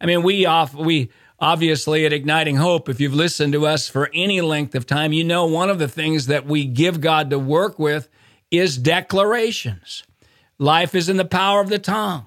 I 0.00 0.06
mean, 0.06 0.24
we 0.24 0.44
off 0.44 0.74
we 0.74 1.10
obviously 1.38 2.04
at 2.04 2.12
Igniting 2.12 2.56
Hope, 2.56 2.88
if 2.88 3.00
you've 3.00 3.14
listened 3.14 3.52
to 3.52 3.66
us 3.66 3.88
for 3.88 4.10
any 4.12 4.40
length 4.40 4.74
of 4.74 4.84
time, 4.84 5.12
you 5.12 5.22
know 5.22 5.46
one 5.46 5.70
of 5.70 5.78
the 5.78 5.86
things 5.86 6.26
that 6.26 6.44
we 6.44 6.64
give 6.64 7.00
God 7.00 7.30
to 7.30 7.38
work 7.38 7.78
with 7.78 8.08
is 8.50 8.76
declarations. 8.78 10.02
Life 10.58 10.96
is 10.96 11.08
in 11.08 11.18
the 11.18 11.24
power 11.24 11.60
of 11.60 11.68
the 11.68 11.78
tongue. 11.78 12.26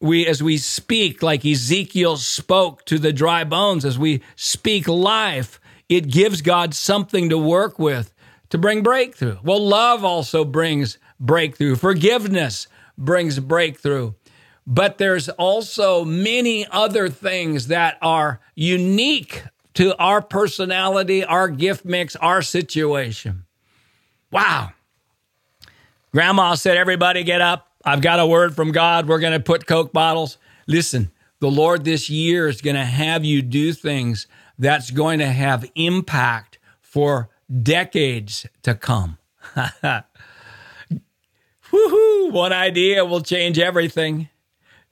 We, 0.00 0.26
as 0.26 0.42
we 0.42 0.58
speak, 0.58 1.22
like 1.22 1.46
Ezekiel 1.46 2.18
spoke 2.18 2.84
to 2.86 2.98
the 2.98 3.12
dry 3.12 3.44
bones, 3.44 3.86
as 3.86 3.98
we 3.98 4.20
speak 4.36 4.86
life, 4.86 5.60
it 5.88 6.10
gives 6.10 6.42
God 6.42 6.74
something 6.74 7.30
to 7.30 7.38
work 7.38 7.78
with 7.78 8.12
to 8.52 8.58
bring 8.58 8.82
breakthrough. 8.82 9.38
Well, 9.42 9.66
love 9.66 10.04
also 10.04 10.44
brings 10.44 10.98
breakthrough. 11.18 11.74
Forgiveness 11.74 12.66
brings 12.98 13.38
breakthrough. 13.38 14.12
But 14.66 14.98
there's 14.98 15.30
also 15.30 16.04
many 16.04 16.66
other 16.66 17.08
things 17.08 17.68
that 17.68 17.96
are 18.02 18.40
unique 18.54 19.44
to 19.72 19.96
our 19.96 20.20
personality, 20.20 21.24
our 21.24 21.48
gift 21.48 21.86
mix, 21.86 22.14
our 22.16 22.42
situation. 22.42 23.46
Wow. 24.30 24.72
Grandma 26.12 26.52
said, 26.54 26.76
Everybody 26.76 27.24
get 27.24 27.40
up. 27.40 27.68
I've 27.86 28.02
got 28.02 28.20
a 28.20 28.26
word 28.26 28.54
from 28.54 28.70
God. 28.70 29.08
We're 29.08 29.18
going 29.18 29.32
to 29.32 29.40
put 29.40 29.66
Coke 29.66 29.94
bottles. 29.94 30.36
Listen, 30.66 31.10
the 31.40 31.50
Lord 31.50 31.86
this 31.86 32.10
year 32.10 32.48
is 32.48 32.60
going 32.60 32.76
to 32.76 32.84
have 32.84 33.24
you 33.24 33.40
do 33.40 33.72
things 33.72 34.26
that's 34.58 34.90
going 34.90 35.20
to 35.20 35.26
have 35.26 35.64
impact 35.74 36.58
for 36.82 37.30
decades 37.62 38.46
to 38.62 38.74
come. 38.74 39.18
Woohoo! 41.72 42.32
One 42.32 42.52
idea 42.52 43.04
will 43.04 43.22
change 43.22 43.58
everything. 43.58 44.28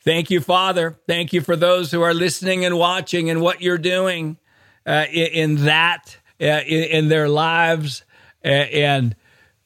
Thank 0.03 0.31
you, 0.31 0.40
Father. 0.40 0.99
Thank 1.07 1.33
you 1.33 1.42
for 1.42 1.57
those 1.57 1.90
who 1.90 2.01
are 2.03 2.14
listening 2.14 2.64
and 2.64 2.79
watching 2.79 3.29
and 3.29 3.40
what 3.40 3.61
you're 3.61 3.79
doing 3.79 4.38
uh, 4.87 5.05
in, 5.12 5.27
in, 5.27 5.64
that, 5.66 6.16
uh, 6.40 6.44
in, 6.66 6.85
in, 6.85 7.09
their 7.09 7.29
lives. 7.29 8.05
Uh, 8.42 8.49
and 8.49 9.14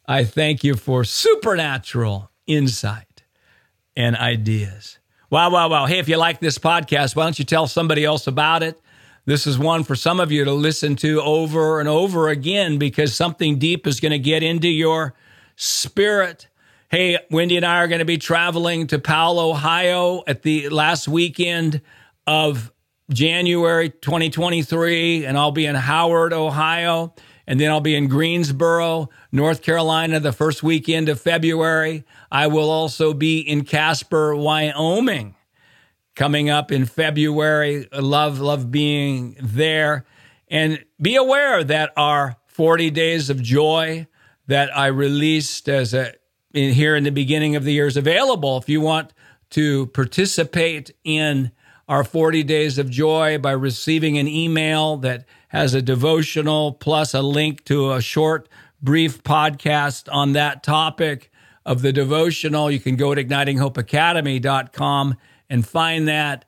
I 0.07 0.25
thank 0.25 0.65
you 0.65 0.75
for 0.75 1.05
supernatural 1.05 2.33
insight 2.49 3.23
and 3.97 4.17
ideas. 4.17 4.99
Wow, 5.31 5.51
wow, 5.51 5.69
wow. 5.69 5.87
Hey, 5.87 6.01
if 6.01 6.09
you 6.09 6.17
like 6.17 6.41
this 6.41 6.59
podcast, 6.59 7.15
why 7.15 7.25
don't 7.25 7.39
you 7.39 7.45
tell 7.45 7.69
somebody 7.69 8.05
else 8.05 8.27
about 8.27 8.65
it? 8.65 8.81
This 9.27 9.47
is 9.47 9.59
one 9.59 9.85
for 9.85 9.95
some 9.95 10.21
of 10.21 10.31
you 10.31 10.45
to 10.45 10.53
listen 10.53 10.97
to 10.97 11.23
over 11.23 11.81
and 11.81 11.89
over 11.89 12.29
again 12.29 12.79
because 12.79 13.15
something 13.15 13.59
deep 13.59 13.87
is 13.87 13.99
going 13.99 14.13
to 14.13 14.19
get 14.19 14.43
into 14.43 14.69
your 14.69 15.15
spirit. 15.57 16.49
Hey, 16.91 17.17
Wendy 17.31 17.57
and 17.57 17.65
I 17.65 17.79
are 17.79 17.89
going 17.89 18.01
to 18.01 18.05
be 18.05 18.19
traveling 18.19 18.87
to 18.89 18.99
Powell, 18.99 19.39
Ohio 19.39 20.23
at 20.27 20.43
the 20.43 20.69
last 20.69 21.09
weekend 21.09 21.81
of 22.27 22.71
January 23.11 23.89
2023, 23.89 25.25
and 25.25 25.39
I'll 25.39 25.53
be 25.53 25.65
in 25.65 25.75
Howard, 25.75 26.35
Ohio. 26.35 27.15
And 27.47 27.59
then 27.59 27.71
I'll 27.71 27.81
be 27.81 27.95
in 27.95 28.09
Greensboro, 28.09 29.09
North 29.33 29.63
Carolina, 29.63 30.21
the 30.21 30.33
first 30.33 30.63
weekend 30.63 31.09
of 31.09 31.21
February. 31.21 32.05
I 32.31 32.47
will 32.47 32.71
also 32.71 33.15
be 33.15 33.41
in 33.41 33.65
Casper, 33.65 34.37
Wyoming, 34.37 35.35
coming 36.15 36.51
up 36.51 36.71
in 36.71 36.87
February. 36.87 37.89
Love, 37.93 38.41
love 38.41 38.71
being 38.71 39.37
there. 39.43 40.05
And 40.49 40.85
be 41.01 41.17
aware 41.17 41.65
that 41.65 41.93
our 41.97 42.37
40 42.47 42.91
days 42.91 43.31
of 43.31 43.43
joy 43.43 44.07
that 44.47 44.77
I 44.77 44.87
released 44.87 45.69
as 45.69 45.95
a 45.95 46.15
in, 46.53 46.73
here 46.73 46.95
in 46.97 47.05
the 47.05 47.11
beginning 47.11 47.57
of 47.57 47.65
the 47.65 47.73
year 47.73 47.87
is 47.87 47.97
available 47.97 48.57
if 48.57 48.69
you 48.69 48.81
want 48.81 49.13
to 49.51 49.87
participate 49.89 50.93
in 51.03 51.51
our 51.89 52.05
40 52.05 52.45
days 52.45 52.79
of 52.79 52.89
joy 52.89 53.37
by 53.39 53.53
receiving 53.53 54.17
an 54.17 54.29
email 54.29 54.97
that 54.99 55.27
has 55.49 55.75
a 55.75 55.83
devotional 55.83 56.73
plus 56.73 57.13
a 57.13 57.21
link 57.21 57.65
to 57.65 57.93
a 57.93 58.01
short, 58.01 58.49
brief 58.81 59.23
podcast 59.23 60.09
on 60.11 60.33
that 60.33 60.63
topic 60.63 61.31
of 61.67 61.83
the 61.83 61.93
devotional. 61.93 62.71
You 62.71 62.81
can 62.81 62.97
go 62.97 63.15
to 63.15 63.23
ignitinghopeacademy.com 63.23 65.17
and 65.49 65.67
find 65.67 66.09
that. 66.09 66.45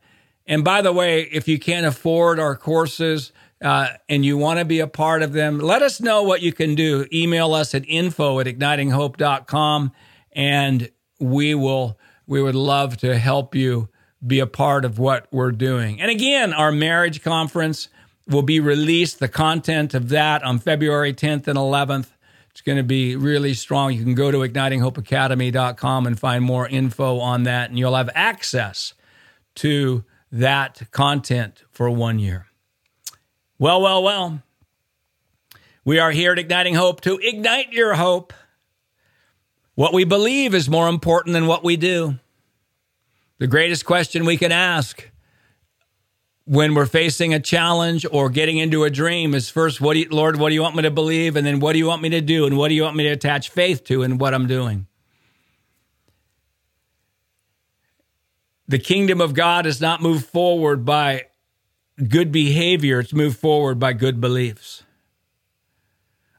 And 0.47 0.65
by 0.65 0.83
the 0.83 0.93
way, 0.93 1.23
if 1.23 1.49
you 1.49 1.59
can't 1.59 1.87
afford 1.87 2.39
our 2.39 2.57
courses 2.57 3.33
uh, 3.61 3.89
and 4.09 4.25
you 4.25 4.37
want 4.37 4.59
to 4.59 4.65
be 4.65 4.81
a 4.81 4.87
part 4.87 5.23
of 5.23 5.33
them, 5.33 5.59
let 5.59 5.83
us 5.83 6.01
know 6.01 6.23
what 6.23 6.43
you 6.43 6.53
can 6.53 6.75
do. 6.75 7.07
Email 7.13 7.55
us 7.55 7.75
at 7.75 7.85
info 7.89 8.39
at 8.41 8.47
ignitinghope.com 8.47 9.93
and 10.33 10.91
we 11.19 11.55
will, 11.55 11.99
we 12.27 12.43
would 12.43 12.55
love 12.55 12.97
to 12.99 13.19
help 13.19 13.55
you 13.55 13.89
be 14.25 14.39
a 14.41 14.47
part 14.47 14.85
of 14.85 14.99
what 14.99 15.27
we're 15.31 15.53
doing. 15.53 16.01
And 16.01 16.11
again, 16.11 16.53
our 16.53 16.73
marriage 16.73 17.23
conference 17.23 17.89
will 18.29 18.43
be 18.43 18.61
released, 18.61 19.19
the 19.19 19.29
content 19.29 19.95
of 19.95 20.09
that 20.09 20.43
on 20.43 20.59
February 20.59 21.13
10th 21.13 21.47
and 21.47 21.59
11th. 21.59 22.09
It's 22.57 22.63
going 22.63 22.79
to 22.79 22.83
be 22.83 23.17
really 23.17 23.53
strong. 23.53 23.93
You 23.93 24.03
can 24.03 24.15
go 24.15 24.31
to 24.31 24.39
ignitinghopeacademy.com 24.39 26.07
and 26.07 26.19
find 26.19 26.43
more 26.43 26.67
info 26.67 27.19
on 27.19 27.43
that, 27.43 27.69
and 27.69 27.79
you'll 27.79 27.95
have 27.95 28.09
access 28.15 28.95
to 29.57 30.07
that 30.33 30.91
content 30.91 31.65
for 31.71 31.91
one 31.91 32.19
year. 32.19 32.47
Well, 33.59 33.83
well, 33.83 34.03
well. 34.03 34.43
We 35.85 35.99
are 35.99 36.11
here 36.13 36.33
at 36.33 36.39
Igniting 36.39 36.77
Hope 36.77 37.03
to 37.03 37.19
ignite 37.21 37.75
your 37.75 37.93
hope. 37.93 38.33
What 39.75 39.93
we 39.93 40.05
believe 40.05 40.55
is 40.55 40.67
more 40.67 40.89
important 40.89 41.35
than 41.35 41.47
what 41.47 41.63
we 41.63 41.77
do. 41.77 42.19
The 43.37 43.49
greatest 43.49 43.85
question 43.85 44.25
we 44.25 44.39
can 44.39 44.51
ask 44.51 45.11
when 46.47 46.77
we're 46.77 46.87
facing 46.87 47.35
a 47.35 47.41
challenge 47.41 48.07
or 48.11 48.31
getting 48.31 48.57
into 48.57 48.85
a 48.85 48.91
dream 48.91 49.35
is 49.35 49.51
first, 49.51 49.81
what 49.81 49.95
do 49.95 50.01
you, 50.01 50.09
Lord, 50.09 50.39
what 50.39 50.51
do 50.51 50.55
you 50.55 50.63
want 50.63 50.77
me 50.77 50.83
to 50.83 50.93
believe? 50.93 51.35
And 51.35 51.45
then 51.45 51.59
what 51.59 51.73
do 51.73 51.79
you 51.79 51.87
want 51.87 52.03
me 52.03 52.09
to 52.11 52.21
do? 52.21 52.47
And 52.47 52.57
what 52.57 52.69
do 52.69 52.75
you 52.75 52.85
want 52.85 52.97
me 52.97 53.03
to 53.05 53.11
attach 53.11 53.51
faith 53.51 53.83
to 53.85 54.05
and 54.05 54.21
what 54.21 54.33
I'm 54.33 54.47
doing? 54.47 54.87
The 58.69 58.79
kingdom 58.79 59.21
of 59.21 59.35
God 59.35 59.67
is 59.67 59.81
not 59.81 60.01
moved 60.01 60.27
forward 60.27 60.85
by 60.85 61.27
good 62.09 62.31
behavior, 62.31 63.01
it's 63.01 63.13
moved 63.13 63.39
forward 63.39 63.79
by 63.79 63.93
good 63.93 64.21
beliefs. 64.21 64.85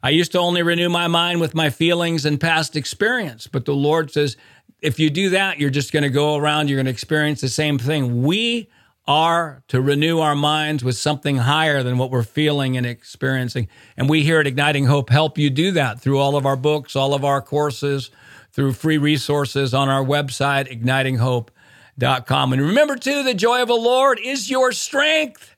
I 0.03 0.11
used 0.11 0.31
to 0.33 0.39
only 0.39 0.61
renew 0.61 0.89
my 0.89 1.07
mind 1.07 1.41
with 1.41 1.55
my 1.55 1.69
feelings 1.69 2.25
and 2.25 2.39
past 2.39 2.75
experience, 2.75 3.47
but 3.47 3.65
the 3.65 3.73
Lord 3.73 4.11
says, 4.11 4.37
if 4.81 4.99
you 4.99 5.09
do 5.09 5.31
that, 5.31 5.59
you're 5.59 5.69
just 5.69 5.91
going 5.91 6.03
to 6.03 6.09
go 6.09 6.35
around, 6.35 6.69
you're 6.69 6.77
going 6.77 6.85
to 6.85 6.91
experience 6.91 7.41
the 7.41 7.49
same 7.49 7.79
thing. 7.79 8.21
We 8.23 8.69
are 9.07 9.63
to 9.69 9.81
renew 9.81 10.19
our 10.19 10.35
minds 10.35 10.83
with 10.83 10.97
something 10.97 11.37
higher 11.37 11.81
than 11.81 11.97
what 11.97 12.11
we're 12.11 12.23
feeling 12.23 12.75
and 12.75 12.85
experiencing. 12.85 13.67
And 13.95 14.09
we 14.09 14.23
here 14.23 14.39
at 14.39 14.47
Igniting 14.47 14.85
Hope 14.85 15.09
help 15.09 15.37
you 15.37 15.49
do 15.49 15.71
that 15.71 16.01
through 16.01 16.19
all 16.19 16.35
of 16.35 16.45
our 16.45 16.57
books, 16.57 16.95
all 16.95 17.13
of 17.13 17.23
our 17.23 17.41
courses, 17.41 18.11
through 18.51 18.73
free 18.73 18.97
resources 18.97 19.73
on 19.73 19.87
our 19.87 20.03
website, 20.03 20.67
ignitinghope.com. 20.69 22.53
And 22.53 22.61
remember, 22.61 22.95
too, 22.95 23.23
the 23.23 23.33
joy 23.33 23.61
of 23.61 23.67
the 23.67 23.75
Lord 23.75 24.19
is 24.23 24.49
your 24.49 24.71
strength. 24.71 25.55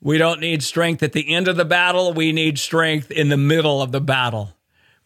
We 0.00 0.16
don't 0.16 0.40
need 0.40 0.62
strength 0.62 1.02
at 1.02 1.12
the 1.12 1.34
end 1.34 1.48
of 1.48 1.56
the 1.56 1.64
battle. 1.64 2.14
We 2.14 2.32
need 2.32 2.58
strength 2.58 3.10
in 3.10 3.28
the 3.28 3.36
middle 3.36 3.82
of 3.82 3.92
the 3.92 4.00
battle. 4.00 4.54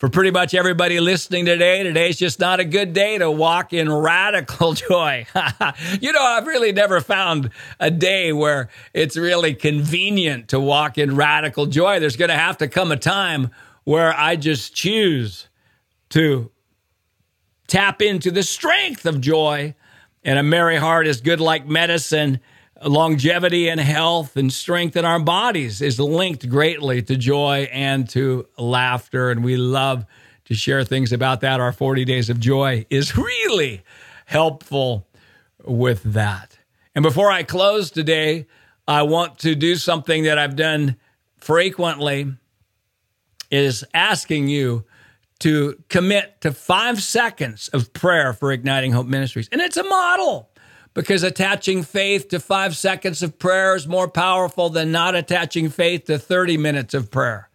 For 0.05 0.11
pretty 0.11 0.33
much 0.33 0.53
everybody 0.53 1.01
listening 1.01 1.47
today, 1.47 1.83
today's 1.83 2.19
just 2.19 2.38
not 2.38 2.61
a 2.61 2.64
good 2.67 2.93
day 2.93 3.17
to 3.17 3.31
walk 3.31 3.73
in 3.73 3.90
radical 3.90 4.73
joy. 4.75 5.25
you 5.99 6.12
know, 6.12 6.21
I've 6.23 6.47
really 6.47 6.73
never 6.73 7.01
found 7.01 7.49
a 7.81 7.90
day 7.90 8.31
where 8.31 8.69
it's 8.93 9.17
really 9.17 9.55
convenient 9.55 10.49
to 10.49 10.61
walk 10.61 10.99
in 10.99 11.17
radical 11.17 11.64
joy. 11.64 12.01
There's 12.01 12.17
going 12.17 12.29
to 12.29 12.37
have 12.37 12.59
to 12.59 12.69
come 12.69 12.93
a 12.93 12.99
time 12.99 13.49
where 13.85 14.12
I 14.14 14.37
just 14.37 14.75
choose 14.75 15.49
to 16.11 16.51
tap 17.67 18.03
into 18.03 18.31
the 18.31 18.43
strength 18.43 19.07
of 19.07 19.23
joy. 19.23 19.75
And 20.23 20.38
a 20.38 20.43
merry 20.43 20.77
heart 20.77 21.07
is 21.07 21.23
good 21.23 21.40
like 21.40 21.67
medicine 21.67 22.40
longevity 22.85 23.68
and 23.68 23.81
health 23.81 24.37
and 24.37 24.53
strength 24.53 24.97
in 24.97 25.05
our 25.05 25.18
bodies 25.18 25.81
is 25.81 25.99
linked 25.99 26.49
greatly 26.49 27.03
to 27.03 27.16
joy 27.16 27.68
and 27.73 28.09
to 28.11 28.47
laughter. 28.59 29.31
And 29.31 29.42
we 29.42 29.57
love 29.57 30.07
to 30.47 30.55
share 30.55 30.85
things 30.85 31.12
about 31.12 31.40
that. 31.40 31.61
Our 31.61 31.73
40 31.73 32.05
Days 32.05 32.31
of 32.31 32.38
Joy 32.38 32.87
is 32.90 33.16
really 33.16 33.83
helpful 34.27 35.07
with 35.64 36.03
that. 36.05 36.59
And 36.94 37.03
before 37.03 37.31
I 37.31 37.42
close 37.42 37.90
today, 37.90 38.47
I 38.87 39.03
want 39.03 39.38
to 39.40 39.55
do 39.55 39.77
something 39.77 40.25
that 40.25 40.38
I've 40.38 40.57
done 40.57 40.97
frequently 41.38 42.35
is 43.51 43.85
asking 43.94 44.49
you 44.49 44.85
to 45.40 45.83
commit 45.88 46.40
to 46.42 46.53
five 46.53 47.03
seconds 47.03 47.68
of 47.68 47.92
prayer 47.92 48.33
for 48.33 48.53
Igniting 48.53 48.92
Hope 48.92 49.07
Ministries. 49.07 49.49
And 49.51 49.61
it's 49.61 49.77
a 49.77 49.85
model 49.85 50.51
because 50.95 51.23
attaching 51.23 51.83
faith 51.83 52.29
to 52.29 52.41
five 52.41 52.77
seconds 52.77 53.23
of 53.23 53.39
prayer 53.39 53.75
is 53.75 53.87
more 53.87 54.09
powerful 54.09 54.71
than 54.71 54.93
not 54.93 55.15
attaching 55.15 55.69
faith 55.69 56.05
to 56.05 56.19
30 56.19 56.57
minutes 56.57 56.95
of 56.95 57.11
prayer. 57.11 57.51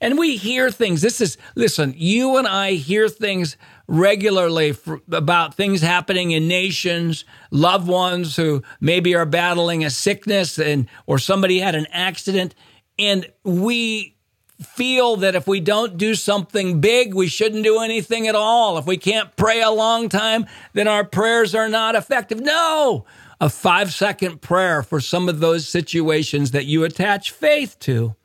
And 0.00 0.16
we 0.16 0.36
hear 0.36 0.70
things. 0.70 1.02
This 1.02 1.20
is, 1.20 1.36
listen, 1.54 1.92
you 1.96 2.36
and 2.36 2.46
I 2.46 2.72
hear 2.72 3.08
things 3.08 3.56
regularly 3.88 4.72
for, 4.72 5.00
about 5.10 5.54
things 5.54 5.80
happening 5.80 6.30
in 6.30 6.46
nations, 6.46 7.24
loved 7.50 7.88
ones 7.88 8.36
who 8.36 8.62
maybe 8.80 9.14
are 9.16 9.26
battling 9.26 9.84
a 9.84 9.90
sickness 9.90 10.58
and, 10.58 10.88
or 11.06 11.18
somebody 11.18 11.58
had 11.58 11.74
an 11.74 11.86
accident. 11.90 12.54
And 12.98 13.26
we 13.44 14.17
feel 14.60 15.16
that 15.16 15.34
if 15.34 15.46
we 15.46 15.60
don't 15.60 15.96
do 15.96 16.14
something 16.14 16.80
big, 16.80 17.14
we 17.14 17.28
shouldn't 17.28 17.62
do 17.62 17.80
anything 17.80 18.26
at 18.26 18.34
all. 18.34 18.76
If 18.76 18.86
we 18.86 18.96
can't 18.96 19.34
pray 19.36 19.60
a 19.62 19.70
long 19.70 20.08
time, 20.08 20.46
then 20.72 20.88
our 20.88 21.04
prayers 21.04 21.54
are 21.54 21.68
not 21.68 21.94
effective. 21.94 22.40
No, 22.40 23.04
a 23.40 23.48
five 23.48 23.92
second 23.92 24.42
prayer 24.42 24.82
for 24.82 25.00
some 25.00 25.28
of 25.28 25.40
those 25.40 25.68
situations 25.68 26.50
that 26.50 26.64
you 26.64 26.84
attach 26.84 27.30
faith 27.30 27.78
to 27.80 28.16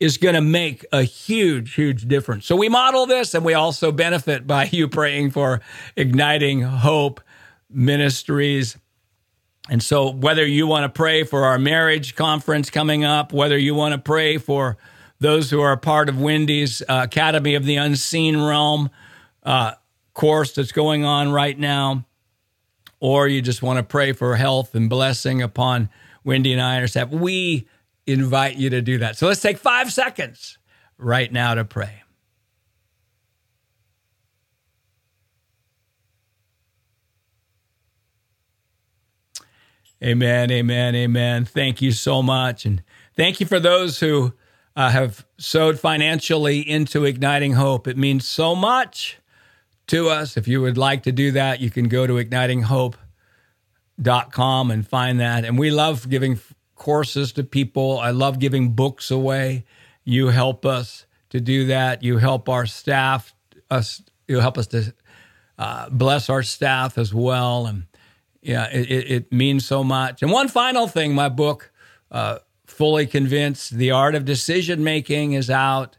is 0.00 0.18
going 0.18 0.34
to 0.34 0.40
make 0.40 0.84
a 0.92 1.02
huge, 1.04 1.74
huge 1.74 2.06
difference. 2.06 2.46
So 2.46 2.56
we 2.56 2.68
model 2.68 3.06
this 3.06 3.32
and 3.32 3.44
we 3.44 3.54
also 3.54 3.92
benefit 3.92 4.46
by 4.46 4.64
you 4.72 4.88
praying 4.88 5.30
for 5.30 5.60
Igniting 5.96 6.62
Hope 6.62 7.20
Ministries. 7.70 8.76
And 9.68 9.82
so, 9.82 10.12
whether 10.12 10.46
you 10.46 10.68
want 10.68 10.84
to 10.84 10.88
pray 10.88 11.24
for 11.24 11.44
our 11.44 11.58
marriage 11.58 12.14
conference 12.14 12.70
coming 12.70 13.04
up, 13.04 13.32
whether 13.32 13.58
you 13.58 13.74
want 13.74 13.94
to 13.94 13.98
pray 13.98 14.38
for 14.38 14.76
those 15.18 15.50
who 15.50 15.60
are 15.60 15.72
a 15.72 15.78
part 15.78 16.08
of 16.08 16.20
Wendy's 16.20 16.82
uh, 16.82 17.02
Academy 17.04 17.54
of 17.54 17.64
the 17.64 17.76
Unseen 17.76 18.40
Realm 18.40 18.90
uh, 19.42 19.74
course 20.14 20.52
that's 20.52 20.72
going 20.72 21.04
on 21.04 21.32
right 21.32 21.58
now, 21.58 22.04
or 23.00 23.28
you 23.28 23.40
just 23.42 23.62
want 23.62 23.78
to 23.78 23.82
pray 23.82 24.12
for 24.12 24.36
health 24.36 24.74
and 24.74 24.90
blessing 24.90 25.42
upon 25.42 25.88
Wendy 26.24 26.52
and 26.52 26.60
I 26.60 26.74
and 26.74 26.82
our 26.82 26.88
staff, 26.88 27.10
we 27.10 27.68
invite 28.06 28.56
you 28.56 28.70
to 28.70 28.82
do 28.82 28.98
that. 28.98 29.16
So 29.16 29.26
let's 29.26 29.40
take 29.40 29.58
five 29.58 29.92
seconds 29.92 30.58
right 30.98 31.32
now 31.32 31.54
to 31.54 31.64
pray. 31.64 32.02
Amen, 40.02 40.50
amen, 40.50 40.94
amen. 40.94 41.44
Thank 41.46 41.80
you 41.80 41.90
so 41.90 42.22
much. 42.22 42.66
And 42.66 42.82
thank 43.16 43.40
you 43.40 43.46
for 43.46 43.58
those 43.58 43.98
who 44.00 44.34
uh, 44.76 44.90
have 44.90 45.26
sowed 45.38 45.80
financially 45.80 46.60
into 46.60 47.04
Igniting 47.04 47.54
Hope. 47.54 47.88
It 47.88 47.96
means 47.96 48.28
so 48.28 48.54
much 48.54 49.16
to 49.86 50.10
us. 50.10 50.36
If 50.36 50.46
you 50.46 50.60
would 50.60 50.76
like 50.76 51.04
to 51.04 51.12
do 51.12 51.32
that, 51.32 51.60
you 51.60 51.70
can 51.70 51.88
go 51.88 52.06
to 52.06 52.12
ignitinghope.com 52.14 54.70
and 54.70 54.86
find 54.86 55.18
that. 55.20 55.46
And 55.46 55.58
we 55.58 55.70
love 55.70 56.10
giving 56.10 56.38
courses 56.74 57.32
to 57.32 57.42
people. 57.42 57.98
I 57.98 58.10
love 58.10 58.38
giving 58.38 58.72
books 58.72 59.10
away. 59.10 59.64
You 60.04 60.26
help 60.28 60.66
us 60.66 61.06
to 61.30 61.40
do 61.40 61.64
that. 61.66 62.02
You 62.02 62.18
help 62.18 62.50
our 62.50 62.66
staff. 62.66 63.34
Us. 63.70 64.02
You 64.28 64.40
help 64.40 64.58
us 64.58 64.66
to 64.68 64.92
uh, 65.58 65.88
bless 65.88 66.28
our 66.28 66.42
staff 66.42 66.98
as 66.98 67.14
well. 67.14 67.66
And 67.66 67.86
yeah, 68.42 68.68
it, 68.70 69.10
it, 69.10 69.32
means 69.32 69.64
so 69.64 69.82
much. 69.82 70.20
And 70.22 70.30
one 70.30 70.48
final 70.48 70.86
thing, 70.86 71.14
my 71.14 71.30
book. 71.30 71.72
Uh, 72.10 72.40
fully 72.76 73.06
convinced. 73.06 73.70
The 73.70 73.90
Art 73.90 74.14
of 74.14 74.24
Decision 74.24 74.84
Making 74.84 75.32
is 75.32 75.48
out. 75.48 75.96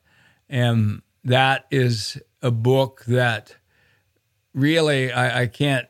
And 0.47 1.01
that 1.23 1.65
is 1.71 2.17
a 2.41 2.51
book 2.51 3.03
that 3.07 3.55
really 4.53 5.11
I, 5.11 5.41
I 5.41 5.47
can't 5.47 5.87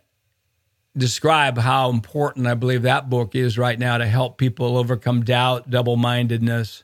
describe 0.95 1.57
how 1.57 1.89
important 1.89 2.47
I 2.47 2.55
believe 2.55 2.81
that 2.83 3.09
book 3.09 3.35
is 3.35 3.57
right 3.57 3.77
now 3.77 3.97
to 3.97 4.07
help 4.07 4.37
people 4.37 4.77
overcome 4.77 5.23
doubt, 5.23 5.69
double 5.69 5.95
mindedness, 5.95 6.83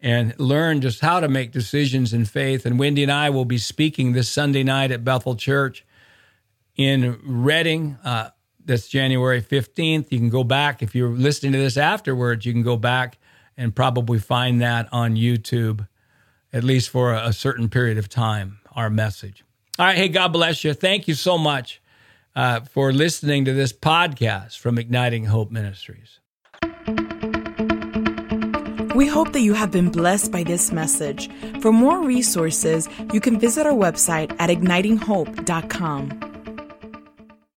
and 0.00 0.38
learn 0.38 0.80
just 0.80 1.00
how 1.00 1.18
to 1.18 1.28
make 1.28 1.52
decisions 1.52 2.12
in 2.12 2.24
faith. 2.24 2.66
And 2.66 2.78
Wendy 2.78 3.02
and 3.02 3.10
I 3.10 3.30
will 3.30 3.44
be 3.44 3.58
speaking 3.58 4.12
this 4.12 4.28
Sunday 4.28 4.62
night 4.62 4.90
at 4.90 5.04
Bethel 5.04 5.36
Church 5.36 5.84
in 6.76 7.18
Redding. 7.24 7.98
Uh, 8.04 8.30
that's 8.64 8.88
January 8.88 9.42
15th. 9.42 10.12
You 10.12 10.18
can 10.18 10.28
go 10.30 10.44
back, 10.44 10.82
if 10.82 10.94
you're 10.94 11.10
listening 11.10 11.52
to 11.52 11.58
this 11.58 11.76
afterwards, 11.76 12.46
you 12.46 12.52
can 12.52 12.62
go 12.62 12.76
back 12.76 13.18
and 13.56 13.74
probably 13.74 14.18
find 14.18 14.60
that 14.60 14.88
on 14.92 15.16
YouTube, 15.16 15.86
at 16.52 16.64
least 16.64 16.90
for 16.90 17.14
a, 17.14 17.32
certain 17.32 17.68
period 17.68 17.98
of 17.98 18.08
time, 18.08 18.58
our 18.72 18.90
message. 18.90 19.44
All 19.78 19.86
right. 19.86 19.96
Hey, 19.96 20.08
God 20.08 20.28
bless 20.28 20.64
you. 20.64 20.74
Thank 20.74 21.08
you 21.08 21.14
so 21.14 21.38
much 21.38 21.80
uh, 22.34 22.60
for 22.60 22.92
listening 22.92 23.44
to 23.44 23.52
this 23.52 23.72
podcast 23.72 24.58
from 24.58 24.78
Igniting 24.78 25.26
Hope 25.26 25.50
Ministries. 25.50 26.18
We 28.94 29.06
hope 29.06 29.32
that 29.32 29.40
you 29.40 29.54
have 29.54 29.70
been 29.70 29.90
blessed 29.90 30.30
by 30.30 30.42
this 30.42 30.70
message. 30.70 31.30
For 31.60 31.72
more 31.72 32.02
resources, 32.02 32.88
you 33.12 33.20
can 33.20 33.40
visit 33.40 33.66
our 33.66 33.72
website 33.72 34.34
at 34.38 34.50
ignitinghope.com. 34.50 36.31